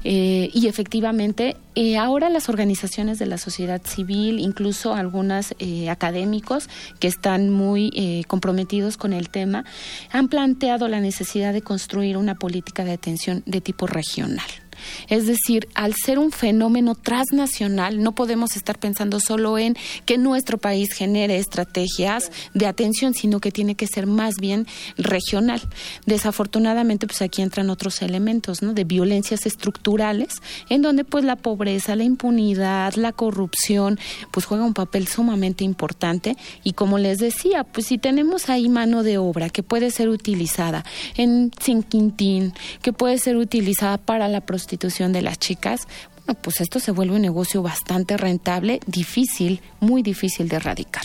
Eh, 0.04 0.50
y 0.52 0.66
efectivamente, 0.68 1.56
eh, 1.76 1.98
ahora 1.98 2.30
las 2.30 2.50
organizaciones 2.50 3.20
de 3.20 3.26
la 3.26 3.38
sociedad 3.38 3.82
civil, 3.86 4.40
incluso 4.40 4.94
algunos 4.94 5.56
académicos 5.90 6.70
que 7.00 7.08
están 7.08 7.50
muy 7.50 8.26
comprometidos 8.28 8.98
con 8.98 9.14
el 9.14 9.30
tema, 9.30 9.66
han 10.12 10.28
planteado 10.28 10.88
la 10.88 11.00
necesidad 11.00 11.54
de 11.54 11.62
construir 11.62 12.18
una 12.18 12.36
política 12.36 12.84
de 12.84 12.94
atención 12.94 13.44
de 13.46 13.62
tipo 13.62 13.88
regional. 13.88 14.63
Es 15.10 15.28
decir, 15.28 15.68
al 15.76 15.94
ser 15.94 16.20
un 16.20 16.32
fenómeno 16.32 16.96
transnacional, 16.96 18.02
no 18.02 18.14
podemos 18.14 18.56
estar 18.56 18.80
pensando 18.80 19.20
solo 19.20 19.58
en 19.58 19.76
que 20.06 20.18
nuestro 20.18 20.58
país 20.58 20.94
genere 20.94 21.38
estrategias 21.38 22.32
de 22.54 22.66
atención, 22.66 23.14
sino 23.14 23.40
que 23.40 23.52
tiene 23.52 23.76
que 23.76 23.88
ser 23.88 24.08
más 24.08 24.36
bien 24.40 24.68
regional. 24.98 25.62
Desafortunadamente, 26.06 27.08
pues 27.08 27.22
aquí 27.22 27.42
entran 27.42 27.70
otros 27.70 28.02
elementos, 28.02 28.62
¿no? 28.62 28.74
De 28.74 28.84
violencias 28.84 29.46
estructurales, 29.46 30.42
en 30.70 30.82
donde 30.82 31.04
pues 31.04 31.24
la 31.24 31.36
pobreza, 31.36 31.96
la 31.96 32.04
impunidad, 32.04 32.94
la 32.96 33.12
corrupción, 33.12 34.00
pues 34.32 34.46
juega 34.46 34.64
un 34.64 34.74
papel 34.74 35.08
sumamente 35.08 35.64
importante. 35.64 36.36
Y 36.64 36.74
como 36.74 36.98
les 36.98 37.20
decía, 37.20 37.64
pues 37.64 37.88
si 37.88 37.98
tenemos 37.98 38.50
ahí 38.50 38.70
mano 38.70 39.04
de 39.04 39.18
obra 39.18 39.50
que 39.50 39.64
puede 39.64 39.92
ser 39.92 40.10
utilizada 40.10 40.84
en 41.16 41.52
San 41.60 41.84
Quintín, 41.84 42.54
que 42.82 42.94
puede 42.94 43.18
ser 43.18 43.38
utilizada 43.38 43.98
para 43.98 44.28
la 44.28 44.42
prostitución 44.42 44.63
de 44.68 45.22
las 45.22 45.40
chicas, 45.40 45.88
bueno, 46.26 46.40
pues 46.42 46.62
esto 46.62 46.80
se 46.80 46.92
vuelve 46.92 47.16
un 47.16 47.22
negocio 47.22 47.62
bastante 47.62 48.18
rentable, 48.18 48.80
difícil, 48.88 49.62
muy 49.80 50.04
difícil 50.04 50.48
de 50.48 50.56
erradicar. 50.58 51.04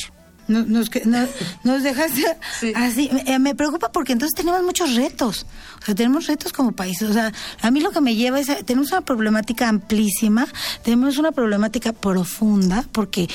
Nos, 0.49 0.67
nos, 0.67 0.89
nos 1.63 1.83
dejaste 1.83 2.25
así. 2.75 3.11
Me, 3.27 3.39
me, 3.39 3.55
preocupa 3.55 3.93
porque 3.93 4.15
entonces 4.15 4.35
tenemos 4.35 4.63
muchos 4.63 4.95
retos. 4.95 5.45
O 5.83 5.85
sea, 5.85 5.95
tenemos 5.95 6.27
retos 6.27 6.55
como 6.55 6.73
país. 6.73 7.03
O 7.03 7.13
sea, 7.13 7.35
a 7.61 7.71
mí 7.71 7.81
lo 7.81 7.91
que 7.91 8.01
me 8.01 8.15
lleva 8.15 8.41
es. 8.41 8.47
tenemos 8.65 8.91
una 8.93 9.03
problemática 9.03 9.69
amplísima, 9.69 10.49
tenemos 10.83 11.19
una 11.19 11.33
problemática 11.33 11.93
profunda, 11.93 12.83
porque 12.93 13.29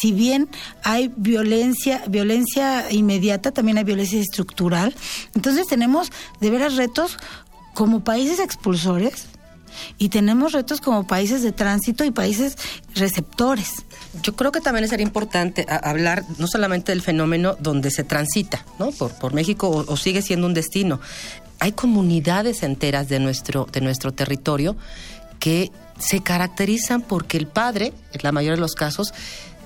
si 0.00 0.12
bien 0.12 0.48
hay 0.84 1.12
violencia, 1.16 2.04
violencia 2.06 2.92
inmediata, 2.92 3.50
también 3.50 3.78
hay 3.78 3.84
violencia 3.84 4.20
estructural. 4.20 4.94
Entonces 5.34 5.66
tenemos 5.66 6.12
de 6.40 6.50
veras 6.50 6.76
retos 6.76 7.18
como 7.74 8.04
países 8.04 8.38
expulsores 8.38 9.26
y 9.98 10.08
tenemos 10.08 10.52
retos 10.52 10.80
como 10.80 11.06
países 11.06 11.42
de 11.42 11.52
tránsito 11.52 12.04
y 12.04 12.10
países 12.10 12.56
receptores. 12.94 13.84
Yo 14.22 14.34
creo 14.34 14.52
que 14.52 14.60
también 14.60 14.88
sería 14.88 15.06
importante 15.06 15.66
hablar 15.68 16.24
no 16.38 16.46
solamente 16.46 16.92
del 16.92 17.02
fenómeno 17.02 17.56
donde 17.60 17.90
se 17.90 18.04
transita, 18.04 18.64
¿no? 18.78 18.90
Por, 18.90 19.12
por 19.14 19.34
México 19.34 19.68
o, 19.68 19.96
sigue 19.96 20.22
siendo 20.22 20.46
un 20.46 20.54
destino. 20.54 21.00
Hay 21.60 21.72
comunidades 21.72 22.62
enteras 22.62 23.08
de 23.08 23.20
nuestro, 23.20 23.66
de 23.72 23.80
nuestro 23.80 24.12
territorio 24.12 24.76
que 25.38 25.70
se 25.98 26.22
caracterizan 26.22 27.02
porque 27.02 27.36
el 27.36 27.46
padre, 27.46 27.92
en 28.12 28.20
la 28.22 28.32
mayoría 28.32 28.56
de 28.56 28.60
los 28.60 28.74
casos, 28.74 29.14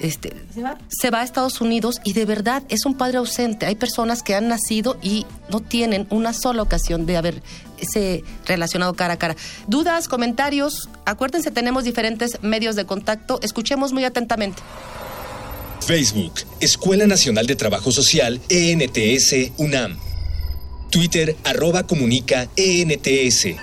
este, 0.00 0.32
¿Se, 0.54 0.62
va? 0.62 0.78
se 0.88 1.10
va 1.10 1.20
a 1.20 1.24
Estados 1.24 1.60
Unidos 1.60 2.00
y 2.04 2.12
de 2.12 2.24
verdad 2.24 2.62
es 2.68 2.84
un 2.84 2.96
padre 2.96 3.18
ausente. 3.18 3.66
Hay 3.66 3.76
personas 3.76 4.22
que 4.22 4.34
han 4.34 4.48
nacido 4.48 4.98
y 5.02 5.26
no 5.50 5.60
tienen 5.60 6.06
una 6.10 6.32
sola 6.32 6.62
ocasión 6.62 7.06
de 7.06 7.16
haber 7.16 7.42
ese 7.78 8.22
relacionado 8.46 8.94
cara 8.94 9.14
a 9.14 9.18
cara. 9.18 9.36
Dudas, 9.66 10.08
comentarios, 10.08 10.88
acuérdense, 11.04 11.50
tenemos 11.50 11.84
diferentes 11.84 12.42
medios 12.42 12.76
de 12.76 12.84
contacto. 12.84 13.38
Escuchemos 13.42 13.92
muy 13.92 14.04
atentamente. 14.04 14.62
Facebook, 15.86 16.32
Escuela 16.60 17.06
Nacional 17.06 17.46
de 17.46 17.54
Trabajo 17.54 17.92
Social, 17.92 18.40
ENTS, 18.48 19.52
UNAM. 19.56 19.98
Twitter, 20.90 21.36
arroba 21.44 21.86
comunica, 21.86 22.48
ENTS. 22.56 23.56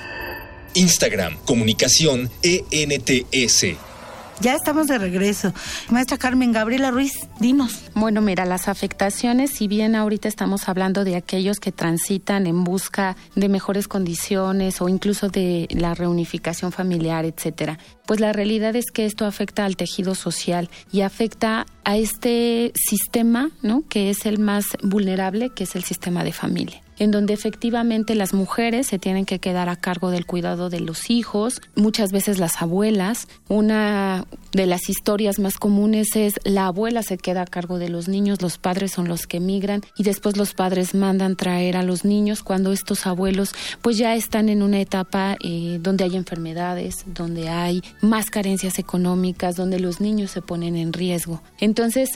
Instagram, 0.74 1.38
comunicación, 1.46 2.32
ENTS. 2.42 3.93
Ya 4.40 4.56
estamos 4.56 4.88
de 4.88 4.98
regreso. 4.98 5.54
Maestra 5.90 6.18
Carmen 6.18 6.52
Gabriela 6.52 6.92
Ruiz, 6.92 7.14
dinos. 7.40 7.86
Bueno, 7.96 8.22
mira, 8.22 8.46
las 8.46 8.68
afectaciones, 8.68 9.52
si 9.52 9.68
bien 9.68 9.96
ahorita 9.96 10.28
estamos 10.28 10.68
hablando 10.68 11.04
de 11.04 11.16
aquellos 11.16 11.60
que 11.60 11.72
transitan 11.72 12.46
en 12.46 12.64
busca 12.64 13.16
de 13.36 13.48
mejores 13.48 13.88
condiciones 13.88 14.82
o 14.82 14.90
incluso 14.90 15.30
de 15.30 15.68
la 15.72 15.94
reunificación 15.94 16.72
familiar, 16.72 17.26
etcétera, 17.26 17.78
pues 18.06 18.20
la 18.20 18.34
realidad 18.34 18.76
es 18.76 18.92
que 18.92 19.06
esto 19.06 19.26
afecta 19.26 19.66
al 19.66 19.78
tejido 19.78 20.14
social 20.16 20.70
y 20.92 21.02
afecta 21.02 21.66
a 21.86 21.98
este 21.98 22.74
sistema, 22.76 23.50
¿no? 23.62 23.84
Que 23.88 24.10
es 24.10 24.26
el 24.26 24.40
más 24.40 24.66
vulnerable, 24.82 25.52
que 25.52 25.64
es 25.64 25.76
el 25.76 25.84
sistema 25.84 26.24
de 26.24 26.34
familia 26.34 26.83
en 27.00 27.12
donde 27.12 27.34
efectivamente 27.34 28.16
las 28.16 28.34
mujeres 28.34 28.88
se 28.88 29.00
tienen 29.00 29.26
que 29.26 29.40
quedar 29.40 29.70
a 29.70 29.76
cargo 29.76 30.12
del 30.12 30.26
cuidado 30.26 30.70
de 30.70 30.80
los 30.80 31.10
hijos, 31.10 31.62
muchas 31.76 32.12
veces 32.12 32.40
las 32.40 32.62
abuelas. 32.62 33.28
Una 33.50 34.26
de 34.52 34.66
las 34.66 34.90
historias 34.90 35.40
más 35.40 35.58
comunes 35.58 36.16
es 36.16 36.36
la 36.44 36.68
abuela 36.68 37.04
se 37.04 37.18
queda 37.18 37.42
a 37.42 37.46
cargo 37.46 37.80
de 37.80 37.90
los 37.90 38.08
niños, 38.08 38.42
los 38.42 38.58
padres 38.58 38.92
son 38.92 39.08
los 39.08 39.28
que 39.28 39.38
emigran 39.38 39.82
y 39.98 40.04
después 40.04 40.38
los 40.38 40.54
padres 40.54 40.94
mandan 40.94 41.36
traer 41.36 41.78
a 41.78 41.84
los 41.84 42.06
niños 42.06 42.44
cuando 42.44 42.72
estos 42.72 43.06
abuelos 43.08 43.54
pues 43.82 43.98
ya 43.98 44.16
están 44.16 44.50
en 44.50 44.62
una 44.62 44.80
etapa 44.80 45.38
eh, 45.44 45.80
donde 45.82 46.04
hay 46.04 46.16
enfermedades, 46.16 47.06
donde 47.08 47.50
hay 47.50 47.84
más 48.02 48.30
carencias 48.30 48.80
económicas, 48.80 49.56
donde 49.56 49.80
los 49.80 50.00
niños 50.00 50.32
se 50.32 50.42
ponen 50.42 50.76
en 50.76 50.94
riesgo. 50.94 51.42
Entonces, 51.60 52.12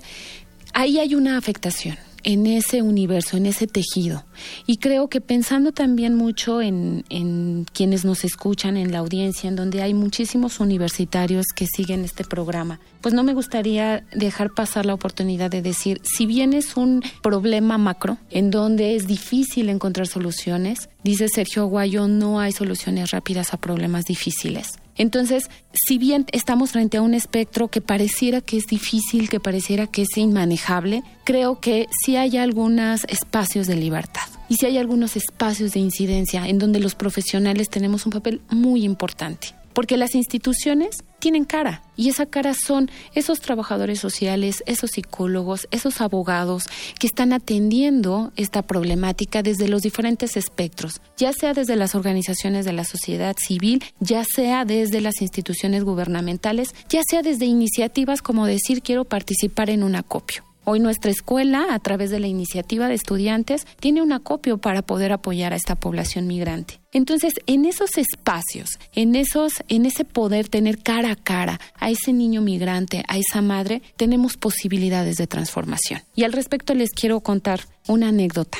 ahí 0.73 0.99
hay 0.99 1.15
una 1.15 1.37
afectación 1.37 1.97
en 2.27 2.45
ese 2.45 2.81
universo, 2.81 3.37
en 3.37 3.45
ese 3.45 3.67
tejido. 3.67 4.25
Y 4.65 4.77
creo 4.77 5.07
que 5.07 5.21
pensando 5.21 5.71
también 5.71 6.13
mucho 6.13 6.61
en, 6.61 7.05
en, 7.07 7.65
quienes 7.71 8.03
nos 8.03 8.25
escuchan, 8.25 8.75
en 8.75 8.91
la 8.91 8.97
audiencia, 8.97 9.47
en 9.47 9.55
donde 9.55 9.81
hay 9.81 9.93
muchísimos 9.93 10.59
universitarios 10.59 11.45
que 11.55 11.67
siguen 11.67 12.03
este 12.03 12.25
programa, 12.25 12.81
pues 12.99 13.13
no 13.13 13.23
me 13.23 13.33
gustaría 13.33 14.03
dejar 14.13 14.53
pasar 14.53 14.85
la 14.85 14.93
oportunidad 14.93 15.49
de 15.49 15.61
decir, 15.61 16.01
si 16.03 16.25
bien 16.25 16.51
es 16.51 16.75
un 16.75 17.01
problema 17.23 17.77
macro, 17.77 18.17
en 18.29 18.51
donde 18.51 18.97
es 18.97 19.07
difícil 19.07 19.69
encontrar 19.69 20.07
soluciones, 20.07 20.89
dice 21.05 21.29
Sergio 21.29 21.61
Aguayo, 21.61 22.09
no 22.09 22.41
hay 22.41 22.51
soluciones 22.51 23.11
rápidas 23.11 23.53
a 23.53 23.57
problemas 23.57 24.03
difíciles. 24.03 24.79
Entonces, 24.97 25.49
si 25.73 25.97
bien 25.97 26.25
estamos 26.31 26.71
frente 26.71 26.97
a 26.97 27.01
un 27.01 27.13
espectro 27.13 27.67
que 27.67 27.81
pareciera 27.81 28.41
que 28.41 28.57
es 28.57 28.65
difícil, 28.65 29.29
que 29.29 29.39
pareciera 29.39 29.87
que 29.87 30.03
es 30.03 30.17
inmanejable, 30.17 31.03
creo 31.23 31.59
que 31.59 31.87
sí 32.03 32.15
hay 32.15 32.37
algunos 32.37 33.03
espacios 33.05 33.67
de 33.67 33.75
libertad 33.75 34.27
y 34.49 34.55
sí 34.55 34.65
hay 34.65 34.77
algunos 34.77 35.15
espacios 35.15 35.73
de 35.73 35.79
incidencia 35.79 36.47
en 36.47 36.59
donde 36.59 36.79
los 36.79 36.95
profesionales 36.95 37.69
tenemos 37.69 38.05
un 38.05 38.11
papel 38.11 38.41
muy 38.49 38.83
importante. 38.83 39.56
Porque 39.77 39.95
las 39.95 40.15
instituciones 40.15 41.03
tienen 41.19 41.45
cara 41.45 41.83
y 41.95 42.09
esa 42.09 42.25
cara 42.25 42.55
son 42.55 42.89
esos 43.13 43.41
trabajadores 43.41 43.99
sociales, 43.99 44.63
esos 44.65 44.89
psicólogos, 44.89 45.67
esos 45.69 46.01
abogados 46.01 46.63
que 46.99 47.05
están 47.05 47.31
atendiendo 47.31 48.31
esta 48.37 48.63
problemática 48.63 49.43
desde 49.43 49.67
los 49.67 49.83
diferentes 49.83 50.35
espectros, 50.35 50.99
ya 51.15 51.31
sea 51.31 51.53
desde 51.53 51.75
las 51.75 51.93
organizaciones 51.93 52.65
de 52.65 52.73
la 52.73 52.85
sociedad 52.85 53.35
civil, 53.37 53.83
ya 53.99 54.23
sea 54.23 54.65
desde 54.65 54.99
las 54.99 55.21
instituciones 55.21 55.83
gubernamentales, 55.83 56.73
ya 56.89 57.01
sea 57.07 57.21
desde 57.21 57.45
iniciativas 57.45 58.23
como 58.23 58.47
decir 58.47 58.81
quiero 58.81 59.05
participar 59.05 59.69
en 59.69 59.83
un 59.83 59.95
acopio. 59.95 60.46
Hoy 60.69 60.81
nuestra 60.81 61.11
escuela, 61.11 61.67
a 61.73 61.79
través 61.79 62.11
de 62.11 62.19
la 62.19 62.27
iniciativa 62.27 62.89
de 62.89 62.93
estudiantes, 62.93 63.65
tiene 63.79 64.01
un 64.01 64.11
acopio 64.11 64.57
para 64.57 64.81
poder 64.81 65.13
apoyar 65.13 65.53
a 65.53 65.55
esta 65.55 65.75
población 65.75 66.27
migrante. 66.27 66.81
Entonces, 66.91 67.35
en 67.45 67.63
esos 67.63 67.97
espacios, 67.97 68.71
en 68.93 69.15
esos, 69.15 69.63
en 69.69 69.85
ese 69.85 70.03
poder 70.03 70.49
tener 70.49 70.79
cara 70.79 71.11
a 71.11 71.15
cara 71.15 71.61
a 71.79 71.89
ese 71.89 72.11
niño 72.11 72.41
migrante, 72.41 73.05
a 73.07 73.17
esa 73.17 73.41
madre, 73.41 73.81
tenemos 73.95 74.35
posibilidades 74.35 75.15
de 75.15 75.25
transformación. 75.25 76.01
Y 76.17 76.25
al 76.25 76.33
respecto 76.33 76.73
les 76.73 76.89
quiero 76.89 77.21
contar 77.21 77.61
una 77.87 78.09
anécdota. 78.09 78.57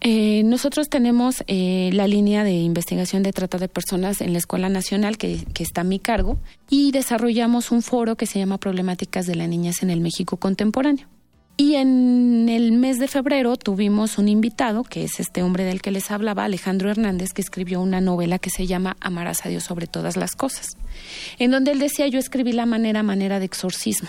Eh, 0.00 0.44
nosotros 0.44 0.88
tenemos 0.88 1.42
eh, 1.48 1.90
la 1.92 2.06
línea 2.06 2.44
de 2.44 2.52
investigación 2.52 3.24
de 3.24 3.32
trata 3.32 3.58
de 3.58 3.66
personas 3.66 4.20
en 4.20 4.32
la 4.32 4.38
Escuela 4.38 4.68
Nacional 4.68 5.18
que, 5.18 5.44
que, 5.54 5.64
está 5.64 5.80
a 5.80 5.84
mi 5.84 5.98
cargo 5.98 6.38
y 6.70 6.92
desarrollamos 6.92 7.72
un 7.72 7.82
foro 7.82 8.14
que 8.14 8.26
se 8.26 8.38
llama 8.38 8.58
Problemáticas 8.58 9.26
de 9.26 9.34
la 9.34 9.48
Niñez 9.48 9.82
en 9.82 9.90
el 9.90 10.00
México 10.00 10.36
Contemporáneo. 10.36 11.08
Y 11.60 11.74
en 11.74 12.48
el 12.48 12.70
mes 12.70 13.00
de 13.00 13.08
febrero 13.08 13.56
tuvimos 13.56 14.16
un 14.16 14.28
invitado, 14.28 14.84
que 14.84 15.02
es 15.02 15.18
este 15.18 15.42
hombre 15.42 15.64
del 15.64 15.82
que 15.82 15.90
les 15.90 16.12
hablaba, 16.12 16.44
Alejandro 16.44 16.88
Hernández, 16.88 17.32
que 17.32 17.42
escribió 17.42 17.80
una 17.80 18.00
novela 18.00 18.38
que 18.38 18.48
se 18.48 18.68
llama 18.68 18.96
Amarás 19.00 19.44
a 19.44 19.48
Dios 19.48 19.64
sobre 19.64 19.88
todas 19.88 20.16
las 20.16 20.36
cosas, 20.36 20.76
en 21.40 21.50
donde 21.50 21.72
él 21.72 21.80
decía 21.80 22.06
yo 22.06 22.20
escribí 22.20 22.52
la 22.52 22.64
manera 22.64 23.02
manera 23.02 23.40
de 23.40 23.46
exorcismo, 23.46 24.08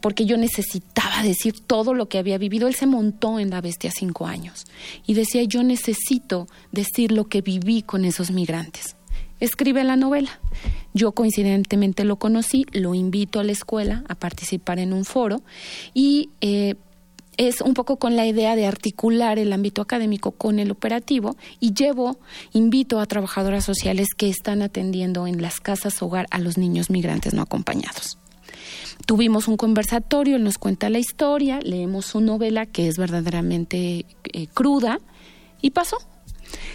porque 0.00 0.24
yo 0.24 0.38
necesitaba 0.38 1.22
decir 1.22 1.60
todo 1.60 1.92
lo 1.92 2.08
que 2.08 2.16
había 2.16 2.38
vivido. 2.38 2.66
Él 2.66 2.74
se 2.74 2.86
montó 2.86 3.38
en 3.38 3.50
la 3.50 3.60
bestia 3.60 3.90
cinco 3.94 4.26
años 4.26 4.64
y 5.06 5.12
decía 5.12 5.42
yo 5.42 5.62
necesito 5.62 6.46
decir 6.72 7.12
lo 7.12 7.26
que 7.26 7.42
viví 7.42 7.82
con 7.82 8.06
esos 8.06 8.30
migrantes. 8.30 8.96
Escribe 9.38 9.84
la 9.84 9.96
novela. 9.96 10.40
Yo 10.94 11.12
coincidentemente 11.12 12.04
lo 12.04 12.16
conocí, 12.16 12.64
lo 12.72 12.94
invito 12.94 13.38
a 13.38 13.44
la 13.44 13.52
escuela 13.52 14.02
a 14.08 14.14
participar 14.14 14.78
en 14.78 14.94
un 14.94 15.04
foro 15.04 15.42
y 15.92 16.30
eh, 16.40 16.76
es 17.36 17.60
un 17.60 17.74
poco 17.74 17.96
con 17.96 18.16
la 18.16 18.26
idea 18.26 18.56
de 18.56 18.66
articular 18.66 19.38
el 19.38 19.52
ámbito 19.52 19.82
académico 19.82 20.32
con 20.32 20.58
el 20.58 20.70
operativo 20.70 21.36
y 21.60 21.74
llevo, 21.74 22.18
invito 22.52 23.00
a 23.00 23.06
trabajadoras 23.06 23.64
sociales 23.64 24.08
que 24.16 24.28
están 24.28 24.62
atendiendo 24.62 25.26
en 25.26 25.42
las 25.42 25.60
casas 25.60 26.00
hogar 26.02 26.26
a 26.30 26.38
los 26.38 26.58
niños 26.58 26.90
migrantes 26.90 27.34
no 27.34 27.42
acompañados. 27.42 28.18
Tuvimos 29.04 29.48
un 29.48 29.56
conversatorio, 29.56 30.36
él 30.36 30.44
nos 30.44 30.58
cuenta 30.58 30.90
la 30.90 30.98
historia, 30.98 31.60
leemos 31.60 32.06
su 32.06 32.20
novela 32.20 32.66
que 32.66 32.88
es 32.88 32.96
verdaderamente 32.96 34.06
eh, 34.24 34.46
cruda 34.52 34.98
y 35.60 35.70
pasó. 35.70 35.98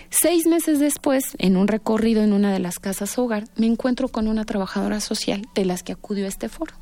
Seis 0.09 0.45
meses 0.45 0.79
después, 0.79 1.23
en 1.37 1.57
un 1.57 1.67
recorrido 1.67 2.21
en 2.21 2.33
una 2.33 2.51
de 2.53 2.59
las 2.59 2.79
casas 2.79 3.17
hogar, 3.17 3.45
me 3.55 3.65
encuentro 3.65 4.09
con 4.09 4.27
una 4.27 4.45
trabajadora 4.45 4.99
social 4.99 5.43
de 5.55 5.65
las 5.65 5.83
que 5.83 5.93
acudió 5.93 6.25
a 6.25 6.29
este 6.29 6.49
foro. 6.49 6.75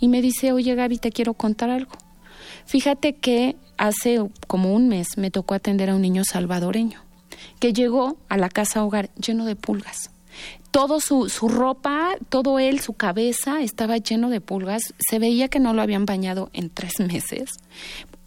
Y 0.00 0.08
me 0.08 0.20
dice, 0.20 0.52
oye 0.52 0.74
Gaby, 0.74 0.98
te 0.98 1.12
quiero 1.12 1.34
contar 1.34 1.70
algo. 1.70 1.92
Fíjate 2.66 3.14
que 3.14 3.56
hace 3.76 4.18
como 4.46 4.72
un 4.72 4.88
mes 4.88 5.16
me 5.16 5.30
tocó 5.30 5.54
atender 5.54 5.90
a 5.90 5.94
un 5.94 6.02
niño 6.02 6.22
salvadoreño 6.24 7.00
que 7.60 7.72
llegó 7.72 8.16
a 8.28 8.36
la 8.36 8.48
casa 8.48 8.84
hogar 8.84 9.10
lleno 9.14 9.44
de 9.44 9.56
pulgas. 9.56 10.10
Todo 10.70 11.00
su, 11.00 11.28
su 11.28 11.48
ropa, 11.48 12.16
todo 12.28 12.58
él, 12.58 12.80
su 12.80 12.94
cabeza 12.94 13.62
estaba 13.62 13.98
lleno 13.98 14.28
de 14.28 14.40
pulgas. 14.40 14.94
Se 14.98 15.18
veía 15.18 15.48
que 15.48 15.60
no 15.60 15.72
lo 15.72 15.82
habían 15.82 16.04
bañado 16.04 16.50
en 16.52 16.70
tres 16.70 16.94
meses. 16.98 17.50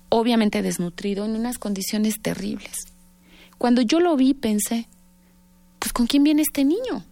Obviamente 0.10 0.62
desnutrido, 0.62 1.26
en 1.26 1.36
unas 1.36 1.58
condiciones 1.58 2.22
terribles. 2.22 2.94
Cuando 3.58 3.82
yo 3.82 4.00
lo 4.00 4.16
vi 4.16 4.34
pensé, 4.34 4.88
pues 5.80 5.92
¿con 5.92 6.08
quién 6.08 6.24
viene 6.24 6.44
este 6.44 6.64
niño? 6.64 7.04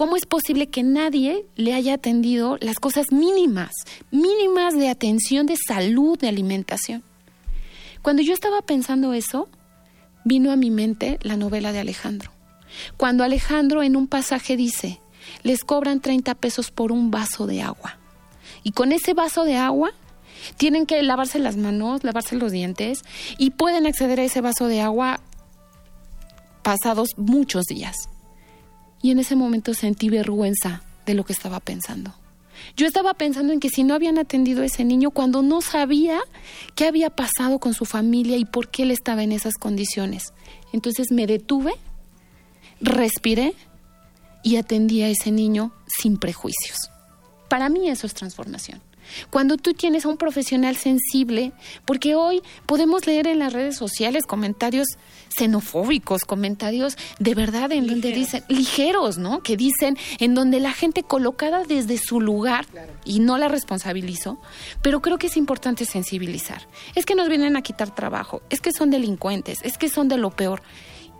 ¿Cómo 0.00 0.16
es 0.16 0.24
posible 0.24 0.70
que 0.70 0.82
nadie 0.82 1.44
le 1.56 1.74
haya 1.74 1.92
atendido 1.92 2.56
las 2.62 2.78
cosas 2.78 3.12
mínimas, 3.12 3.72
mínimas 4.10 4.72
de 4.72 4.88
atención, 4.88 5.44
de 5.44 5.56
salud, 5.58 6.18
de 6.18 6.26
alimentación? 6.26 7.02
Cuando 8.00 8.22
yo 8.22 8.32
estaba 8.32 8.62
pensando 8.62 9.12
eso, 9.12 9.50
vino 10.24 10.52
a 10.52 10.56
mi 10.56 10.70
mente 10.70 11.18
la 11.20 11.36
novela 11.36 11.70
de 11.72 11.80
Alejandro. 11.80 12.30
Cuando 12.96 13.24
Alejandro 13.24 13.82
en 13.82 13.94
un 13.94 14.06
pasaje 14.06 14.56
dice, 14.56 15.02
les 15.42 15.64
cobran 15.64 16.00
30 16.00 16.34
pesos 16.36 16.70
por 16.70 16.92
un 16.92 17.10
vaso 17.10 17.46
de 17.46 17.60
agua. 17.60 17.98
Y 18.62 18.72
con 18.72 18.92
ese 18.92 19.12
vaso 19.12 19.44
de 19.44 19.58
agua 19.58 19.92
tienen 20.56 20.86
que 20.86 21.02
lavarse 21.02 21.38
las 21.38 21.58
manos, 21.58 22.04
lavarse 22.04 22.36
los 22.36 22.52
dientes 22.52 23.02
y 23.36 23.50
pueden 23.50 23.86
acceder 23.86 24.18
a 24.18 24.24
ese 24.24 24.40
vaso 24.40 24.66
de 24.66 24.80
agua 24.80 25.20
pasados 26.62 27.10
muchos 27.18 27.66
días. 27.66 28.09
Y 29.02 29.10
en 29.10 29.18
ese 29.18 29.36
momento 29.36 29.74
sentí 29.74 30.08
vergüenza 30.08 30.82
de 31.06 31.14
lo 31.14 31.24
que 31.24 31.32
estaba 31.32 31.60
pensando. 31.60 32.14
Yo 32.76 32.86
estaba 32.86 33.14
pensando 33.14 33.52
en 33.52 33.60
que 33.60 33.68
si 33.68 33.84
no 33.84 33.94
habían 33.94 34.18
atendido 34.18 34.62
a 34.62 34.66
ese 34.66 34.84
niño 34.84 35.10
cuando 35.10 35.42
no 35.42 35.60
sabía 35.62 36.20
qué 36.74 36.86
había 36.86 37.10
pasado 37.10 37.58
con 37.58 37.74
su 37.74 37.84
familia 37.84 38.36
y 38.36 38.44
por 38.44 38.68
qué 38.68 38.82
él 38.82 38.90
estaba 38.90 39.22
en 39.22 39.32
esas 39.32 39.54
condiciones. 39.54 40.32
Entonces 40.72 41.08
me 41.10 41.26
detuve, 41.26 41.72
respiré 42.80 43.54
y 44.42 44.56
atendí 44.56 45.02
a 45.02 45.08
ese 45.08 45.30
niño 45.30 45.72
sin 45.86 46.18
prejuicios. 46.18 46.90
Para 47.48 47.68
mí 47.68 47.88
eso 47.88 48.06
es 48.06 48.14
transformación. 48.14 48.80
Cuando 49.30 49.56
tú 49.56 49.72
tienes 49.74 50.04
a 50.04 50.08
un 50.08 50.16
profesional 50.16 50.76
sensible, 50.76 51.52
porque 51.84 52.14
hoy 52.14 52.42
podemos 52.66 53.06
leer 53.06 53.26
en 53.26 53.38
las 53.38 53.52
redes 53.52 53.76
sociales 53.76 54.26
comentarios 54.26 54.86
xenofóbicos, 55.36 56.24
comentarios 56.24 56.96
de 57.18 57.34
verdad 57.34 57.72
en 57.72 57.86
donde 57.86 58.12
dicen 58.12 58.44
ligeros, 58.48 59.18
¿no? 59.18 59.42
Que 59.42 59.56
dicen 59.56 59.96
en 60.18 60.34
donde 60.34 60.60
la 60.60 60.72
gente 60.72 61.02
colocada 61.02 61.64
desde 61.64 61.98
su 61.98 62.20
lugar 62.20 62.66
y 63.04 63.20
no 63.20 63.38
la 63.38 63.48
responsabilizo, 63.48 64.40
pero 64.82 65.00
creo 65.00 65.18
que 65.18 65.28
es 65.28 65.36
importante 65.36 65.84
sensibilizar. 65.84 66.68
Es 66.94 67.06
que 67.06 67.14
nos 67.14 67.28
vienen 67.28 67.56
a 67.56 67.62
quitar 67.62 67.94
trabajo, 67.94 68.42
es 68.50 68.60
que 68.60 68.72
son 68.72 68.90
delincuentes, 68.90 69.60
es 69.62 69.78
que 69.78 69.88
son 69.88 70.08
de 70.08 70.18
lo 70.18 70.30
peor. 70.30 70.62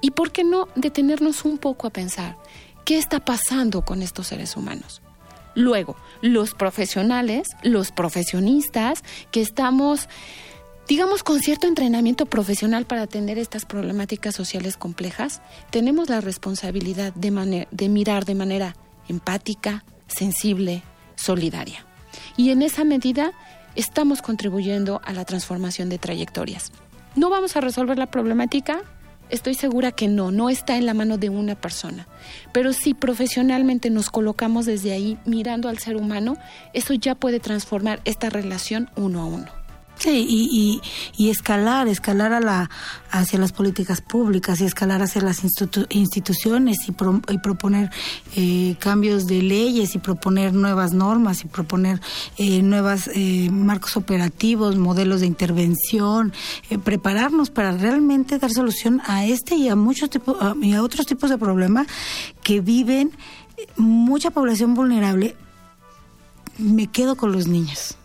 ¿Y 0.00 0.12
por 0.12 0.32
qué 0.32 0.44
no 0.44 0.68
detenernos 0.76 1.44
un 1.44 1.58
poco 1.58 1.86
a 1.86 1.90
pensar 1.90 2.36
qué 2.84 2.98
está 2.98 3.20
pasando 3.20 3.84
con 3.84 4.02
estos 4.02 4.28
seres 4.28 4.56
humanos? 4.56 5.02
Luego, 5.54 5.96
los 6.22 6.54
profesionales, 6.54 7.48
los 7.62 7.90
profesionistas 7.92 9.02
que 9.30 9.40
estamos, 9.40 10.08
digamos, 10.88 11.22
con 11.22 11.40
cierto 11.40 11.66
entrenamiento 11.66 12.26
profesional 12.26 12.86
para 12.86 13.02
atender 13.02 13.38
estas 13.38 13.64
problemáticas 13.64 14.34
sociales 14.34 14.76
complejas, 14.76 15.42
tenemos 15.70 16.08
la 16.08 16.20
responsabilidad 16.20 17.12
de, 17.14 17.88
mirar 17.88 18.24
de 18.24 18.34
manera 18.34 18.76
empática, 19.08 19.84
sensible, 20.06 20.82
solidaria. 21.16 21.84
Y 22.36 22.50
en 22.50 22.62
esa 22.62 22.84
medida 22.84 23.32
estamos 23.74 24.22
contribuyendo 24.22 25.00
a 25.04 25.12
la 25.12 25.24
transformación 25.24 25.88
de 25.88 25.98
trayectorias. 25.98 26.72
No 27.16 27.28
vamos 27.28 27.56
a 27.56 27.60
resolver 27.60 27.98
la 27.98 28.10
problemática 28.10 28.82
Estoy 29.30 29.54
segura 29.54 29.92
que 29.92 30.08
no, 30.08 30.30
no 30.30 30.50
está 30.50 30.76
en 30.76 30.86
la 30.86 30.94
mano 30.94 31.18
de 31.18 31.30
una 31.30 31.54
persona. 31.54 32.08
Pero 32.52 32.72
si 32.72 32.94
profesionalmente 32.94 33.90
nos 33.90 34.10
colocamos 34.10 34.66
desde 34.66 34.92
ahí 34.92 35.18
mirando 35.24 35.68
al 35.68 35.78
ser 35.78 35.96
humano, 35.96 36.36
eso 36.72 36.94
ya 36.94 37.14
puede 37.14 37.40
transformar 37.40 38.00
esta 38.04 38.28
relación 38.28 38.90
uno 38.96 39.22
a 39.22 39.26
uno. 39.26 39.59
Sí, 40.00 40.24
y, 40.26 40.80
y, 41.18 41.28
escalar, 41.28 41.86
escalar 41.86 42.32
a 42.32 42.40
la, 42.40 42.70
hacia 43.10 43.38
las 43.38 43.52
políticas 43.52 44.00
públicas 44.00 44.58
y 44.62 44.64
escalar 44.64 45.02
hacia 45.02 45.20
las 45.20 45.44
instituciones 45.44 46.88
y, 46.88 46.92
y 46.92 47.38
proponer 47.38 47.90
eh, 48.34 48.76
cambios 48.78 49.26
de 49.26 49.42
leyes 49.42 49.94
y 49.94 49.98
proponer 49.98 50.54
nuevas 50.54 50.94
normas 50.94 51.44
y 51.44 51.48
proponer 51.48 52.00
eh, 52.38 52.62
nuevos 52.62 53.10
eh, 53.14 53.50
marcos 53.52 53.98
operativos, 53.98 54.78
modelos 54.78 55.20
de 55.20 55.26
intervención, 55.26 56.32
eh, 56.70 56.78
prepararnos 56.78 57.50
para 57.50 57.72
realmente 57.72 58.38
dar 58.38 58.52
solución 58.52 59.02
a 59.04 59.26
este 59.26 59.56
y 59.56 59.68
a 59.68 59.76
muchos 59.76 60.08
tipos 60.08 60.38
y 60.62 60.72
a 60.72 60.82
otros 60.82 61.04
tipos 61.04 61.28
de 61.28 61.36
problemas 61.36 61.86
que 62.42 62.62
viven 62.62 63.12
mucha 63.76 64.30
población 64.30 64.72
vulnerable. 64.72 65.36
Me 66.56 66.86
quedo 66.86 67.16
con 67.16 67.32
los 67.32 67.46
niños 67.48 67.98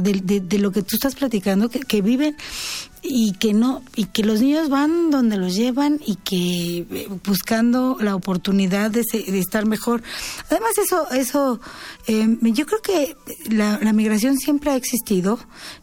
de, 0.00 0.40
de, 0.40 0.58
lo 0.58 0.72
que 0.72 0.82
tú 0.82 0.96
estás 0.96 1.14
platicando, 1.14 1.68
que, 1.68 2.02
viven 2.02 2.36
y 3.02 3.32
que 3.34 3.54
no 3.54 3.82
y 3.94 4.06
que 4.06 4.24
los 4.24 4.40
niños 4.40 4.68
van 4.68 5.10
donde 5.10 5.36
los 5.36 5.54
llevan 5.54 6.00
y 6.04 6.16
que 6.16 6.86
eh, 6.90 7.08
buscando 7.24 7.96
la 8.00 8.14
oportunidad 8.14 8.90
de, 8.90 9.02
de 9.12 9.38
estar 9.38 9.64
mejor. 9.66 10.02
Además 10.50 10.72
eso 10.78 11.10
eso 11.12 11.60
eh, 12.06 12.26
yo 12.40 12.66
creo 12.66 12.82
que 12.82 13.16
la, 13.48 13.78
la 13.80 13.92
migración 13.92 14.36
siempre 14.38 14.70
ha 14.70 14.76
existido. 14.76 15.38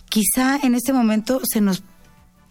Quizá 0.09 0.57
en 0.61 0.75
este 0.75 0.93
momento 0.93 1.41
se 1.43 1.61
nos 1.61 1.83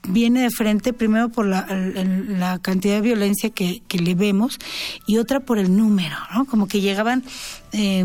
viene 0.09 0.43
de 0.43 0.51
frente 0.51 0.93
primero 0.93 1.29
por 1.29 1.47
la, 1.47 2.59
cantidad 2.62 2.95
de 2.97 3.01
violencia 3.01 3.51
que, 3.51 3.83
que, 3.88 3.99
le 3.99 4.15
vemos 4.15 4.59
y 5.07 5.19
otra 5.19 5.41
por 5.41 5.59
el 5.59 5.77
número, 5.77 6.17
¿no? 6.35 6.45
Como 6.45 6.67
que 6.67 6.81
llegaban 6.81 7.23
eh, 7.73 8.05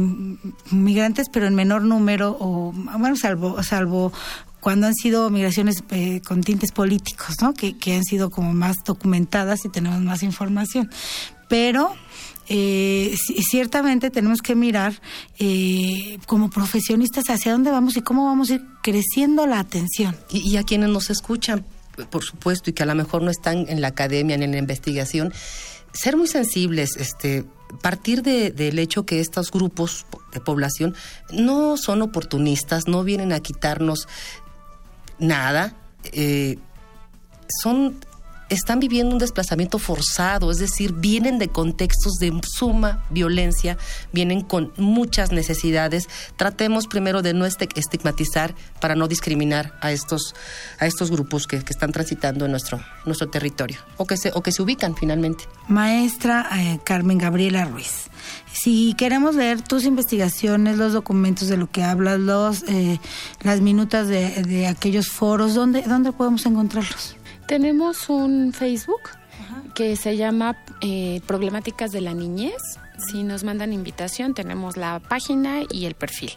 migrantes 0.71 1.27
pero 1.31 1.47
en 1.47 1.55
menor 1.55 1.83
número 1.83 2.37
o, 2.39 2.71
bueno, 2.97 3.15
salvo, 3.15 3.61
salvo 3.63 4.13
cuando 4.59 4.87
han 4.87 4.95
sido 4.95 5.29
migraciones 5.29 5.83
eh, 5.91 6.21
con 6.27 6.41
tintes 6.41 6.71
políticos, 6.71 7.35
¿no? 7.41 7.53
Que, 7.53 7.77
que 7.77 7.95
han 7.95 8.03
sido 8.03 8.29
como 8.29 8.53
más 8.53 8.77
documentadas 8.85 9.65
y 9.65 9.69
tenemos 9.69 10.01
más 10.01 10.23
información. 10.23 10.89
Pero 11.47 11.93
eh, 12.49 13.15
ciertamente 13.49 14.09
tenemos 14.09 14.41
que 14.41 14.55
mirar 14.55 14.93
eh, 15.37 16.17
como 16.27 16.49
profesionistas 16.49 17.25
hacia 17.29 17.51
dónde 17.51 17.71
vamos 17.71 17.97
y 17.97 18.01
cómo 18.01 18.25
vamos 18.25 18.49
a 18.49 18.55
ir 18.55 18.61
creciendo 18.81 19.45
la 19.47 19.59
atención. 19.59 20.15
Y, 20.29 20.55
a 20.55 20.63
quienes 20.63 20.89
nos 20.89 21.09
escuchan, 21.09 21.65
por 22.09 22.23
supuesto, 22.23 22.69
y 22.69 22.73
que 22.73 22.83
a 22.83 22.85
lo 22.85 22.95
mejor 22.95 23.21
no 23.21 23.31
están 23.31 23.65
en 23.69 23.81
la 23.81 23.89
academia 23.89 24.37
ni 24.37 24.45
en 24.45 24.51
la 24.51 24.57
investigación, 24.57 25.33
ser 25.93 26.17
muy 26.17 26.27
sensibles, 26.27 26.95
este, 26.97 27.45
partir 27.81 28.21
de, 28.21 28.51
del 28.51 28.79
hecho 28.79 29.05
que 29.05 29.19
estos 29.19 29.51
grupos 29.51 30.05
de 30.31 30.39
población 30.39 30.95
no 31.31 31.77
son 31.77 32.01
oportunistas, 32.01 32.87
no 32.87 33.03
vienen 33.03 33.33
a 33.33 33.39
quitarnos 33.39 34.07
nada, 35.19 35.75
eh, 36.11 36.57
son 37.61 37.99
están 38.49 38.79
viviendo 38.79 39.13
un 39.13 39.19
desplazamiento 39.19 39.79
forzado, 39.79 40.51
es 40.51 40.57
decir, 40.57 40.93
vienen 40.93 41.39
de 41.39 41.49
contextos 41.49 42.13
de 42.19 42.31
suma 42.45 43.03
violencia, 43.09 43.77
vienen 44.13 44.41
con 44.41 44.71
muchas 44.77 45.31
necesidades. 45.31 46.07
Tratemos 46.37 46.87
primero 46.87 47.21
de 47.21 47.33
no 47.33 47.45
estigmatizar 47.45 48.55
para 48.79 48.95
no 48.95 49.07
discriminar 49.07 49.73
a 49.81 49.91
estos, 49.91 50.35
a 50.79 50.85
estos 50.85 51.11
grupos 51.11 51.47
que, 51.47 51.63
que 51.63 51.73
están 51.73 51.91
transitando 51.91 52.45
en 52.45 52.51
nuestro, 52.51 52.79
nuestro 53.05 53.29
territorio 53.29 53.79
o 53.97 54.05
que, 54.05 54.17
se, 54.17 54.31
o 54.33 54.41
que 54.41 54.51
se 54.51 54.61
ubican 54.61 54.95
finalmente. 54.95 55.45
Maestra 55.67 56.49
eh, 56.55 56.79
Carmen 56.83 57.17
Gabriela 57.17 57.65
Ruiz. 57.65 58.09
Si 58.53 58.95
queremos 58.95 59.35
leer 59.35 59.61
tus 59.61 59.83
investigaciones, 59.83 60.77
los 60.77 60.93
documentos 60.93 61.47
de 61.47 61.57
lo 61.57 61.69
que 61.69 61.83
hablas, 61.83 62.19
los, 62.19 62.63
eh, 62.63 62.99
las 63.41 63.61
minutas 63.61 64.07
de, 64.07 64.43
de 64.43 64.67
aquellos 64.67 65.09
foros, 65.09 65.53
¿dónde, 65.53 65.83
¿dónde 65.83 66.11
podemos 66.11 66.45
encontrarlos? 66.45 67.16
Tenemos 67.47 68.09
un 68.09 68.51
Facebook 68.51 69.09
que 69.73 69.95
se 69.95 70.17
llama 70.17 70.57
eh, 70.81 71.21
Problemáticas 71.25 71.91
de 71.91 72.01
la 72.01 72.13
Niñez 72.13 72.77
si 72.97 73.23
nos 73.23 73.43
mandan 73.43 73.73
invitación, 73.73 74.33
tenemos 74.33 74.75
la 74.75 74.99
página 74.99 75.61
y 75.69 75.85
el 75.85 75.93
perfil. 75.93 76.31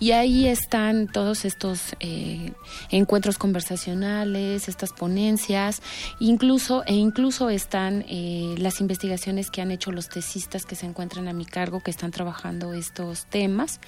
Y 0.00 0.12
ahí 0.12 0.48
están 0.48 1.08
todos 1.08 1.44
estos 1.44 1.94
eh, 2.00 2.52
encuentros 2.90 3.36
conversacionales, 3.36 4.68
estas 4.68 4.92
ponencias, 4.92 5.82
incluso 6.18 6.84
e 6.86 6.94
incluso 6.94 7.50
están 7.50 8.04
eh, 8.08 8.54
las 8.58 8.80
investigaciones 8.80 9.50
que 9.50 9.60
han 9.60 9.70
hecho 9.70 9.92
los 9.92 10.08
tesistas 10.08 10.64
que 10.64 10.74
se 10.74 10.86
encuentran 10.86 11.28
a 11.28 11.34
mi 11.34 11.44
cargo, 11.44 11.80
que 11.80 11.90
están 11.90 12.10
trabajando 12.12 12.72
estos 12.72 13.26
temas. 13.26 13.80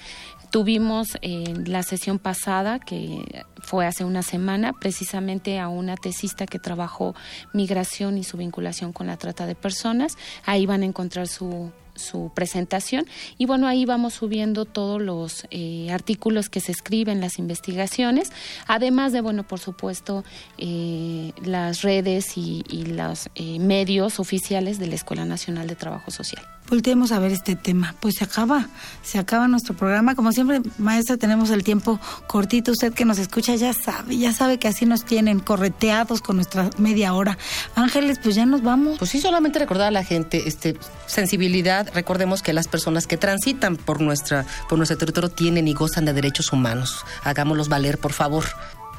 Tuvimos 0.51 1.09
en 1.21 1.71
la 1.71 1.83
sesión 1.83 2.17
pasada, 2.17 2.79
que 2.79 3.45
fue 3.61 3.85
hace 3.85 4.03
una 4.03 4.23
semana, 4.23 4.73
precisamente 4.73 5.59
a 5.59 5.67
una 5.67 5.95
tesista 5.95 6.47
que 6.47 6.57
trabajó 6.57 7.13
migración 7.53 8.17
y 8.17 8.23
su 8.23 8.37
vinculación 8.37 8.91
con 8.91 9.05
la 9.05 9.17
trata 9.17 9.45
de 9.45 9.53
personas. 9.53 10.17
Ahí 10.45 10.65
van 10.65 10.81
a 10.81 10.85
encontrar 10.85 11.27
su 11.27 11.71
su 11.99 12.31
presentación 12.33 13.05
y 13.37 13.45
bueno 13.45 13.67
ahí 13.67 13.85
vamos 13.85 14.15
subiendo 14.15 14.65
todos 14.65 15.01
los 15.01 15.45
eh, 15.51 15.91
artículos 15.91 16.49
que 16.49 16.59
se 16.59 16.71
escriben 16.71 17.21
las 17.21 17.37
investigaciones 17.37 18.31
además 18.65 19.13
de 19.13 19.21
bueno 19.21 19.43
por 19.43 19.59
supuesto 19.59 20.23
eh, 20.57 21.33
las 21.43 21.81
redes 21.81 22.37
y, 22.37 22.63
los 22.89 23.29
eh, 23.35 23.59
medios 23.59 24.19
oficiales 24.19 24.79
de 24.79 24.87
la 24.87 24.95
Escuela 24.95 25.25
Nacional 25.25 25.67
de 25.67 25.75
Trabajo 25.75 26.11
Social 26.11 26.43
volteemos 26.69 27.11
a 27.11 27.19
ver 27.19 27.31
este 27.31 27.55
tema. 27.55 27.95
Pues 27.99 28.15
se 28.15 28.23
acaba, 28.23 28.67
se 29.01 29.17
acaba 29.17 29.47
nuestro 29.47 29.75
programa. 29.75 30.15
Como 30.15 30.31
siempre, 30.31 30.61
maestra, 30.77 31.17
tenemos 31.17 31.49
el 31.49 31.63
tiempo 31.63 31.99
cortito. 32.27 32.71
Usted 32.71 32.93
que 32.93 33.05
nos 33.05 33.17
escucha 33.17 33.55
ya 33.55 33.73
sabe, 33.73 34.17
ya 34.17 34.31
sabe 34.31 34.59
que 34.59 34.67
así 34.67 34.85
nos 34.85 35.03
tienen 35.03 35.39
correteados 35.39 36.21
con 36.21 36.37
nuestra 36.37 36.69
media 36.77 37.13
hora. 37.13 37.37
Ángeles, 37.75 38.19
pues 38.21 38.35
ya 38.35 38.45
nos 38.45 38.61
vamos. 38.61 38.99
Pues 38.99 39.11
sí, 39.11 39.19
solamente 39.19 39.59
recordar 39.59 39.87
a 39.87 39.91
la 39.91 40.03
gente, 40.03 40.47
este, 40.47 40.77
sensibilidad. 41.07 41.88
Recordemos 41.93 42.41
que 42.41 42.53
las 42.53 42.67
personas 42.67 43.07
que 43.07 43.17
transitan 43.17 43.75
por 43.75 44.01
nuestra, 44.01 44.45
por 44.67 44.77
nuestro 44.77 44.97
territorio 44.97 45.29
tienen 45.29 45.67
y 45.67 45.73
gozan 45.73 46.05
de 46.05 46.13
derechos 46.13 46.51
humanos. 46.51 47.05
Hagámoslos 47.23 47.69
valer, 47.69 47.97
por 47.97 48.13
favor. 48.13 48.45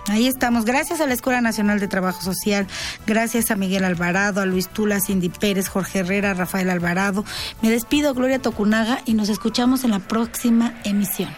Ahí 0.09 0.26
estamos. 0.26 0.64
Gracias 0.64 1.00
a 1.00 1.07
la 1.07 1.14
Escuela 1.14 1.40
Nacional 1.40 1.79
de 1.79 1.87
Trabajo 1.87 2.22
Social, 2.22 2.66
gracias 3.07 3.50
a 3.50 3.57
Miguel 3.57 3.85
Alvarado, 3.85 4.40
a 4.40 4.46
Luis 4.46 4.68
Tula, 4.68 5.00
Cindy 5.00 5.29
Pérez, 5.29 5.68
Jorge 5.68 6.00
Herrera, 6.00 6.35
Rafael 6.35 6.70
Alvarado. 6.70 7.24
Me 7.62 7.70
despido, 7.70 8.14
Gloria 8.14 8.40
Tocunaga, 8.40 9.03
y 9.05 9.14
nos 9.14 9.29
escuchamos 9.29 9.85
en 9.85 9.90
la 9.90 10.00
próxima 10.00 10.74
emisión. 10.85 11.31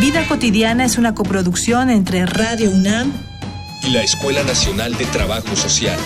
Vida 0.00 0.26
cotidiana 0.26 0.86
es 0.86 0.96
una 0.96 1.14
coproducción 1.14 1.90
entre 1.90 2.24
Radio 2.24 2.70
UNAM 2.70 3.12
y 3.82 3.90
la 3.90 4.02
Escuela 4.02 4.42
Nacional 4.42 4.96
de 4.96 5.04
Trabajo 5.06 5.54
Social. 5.54 5.98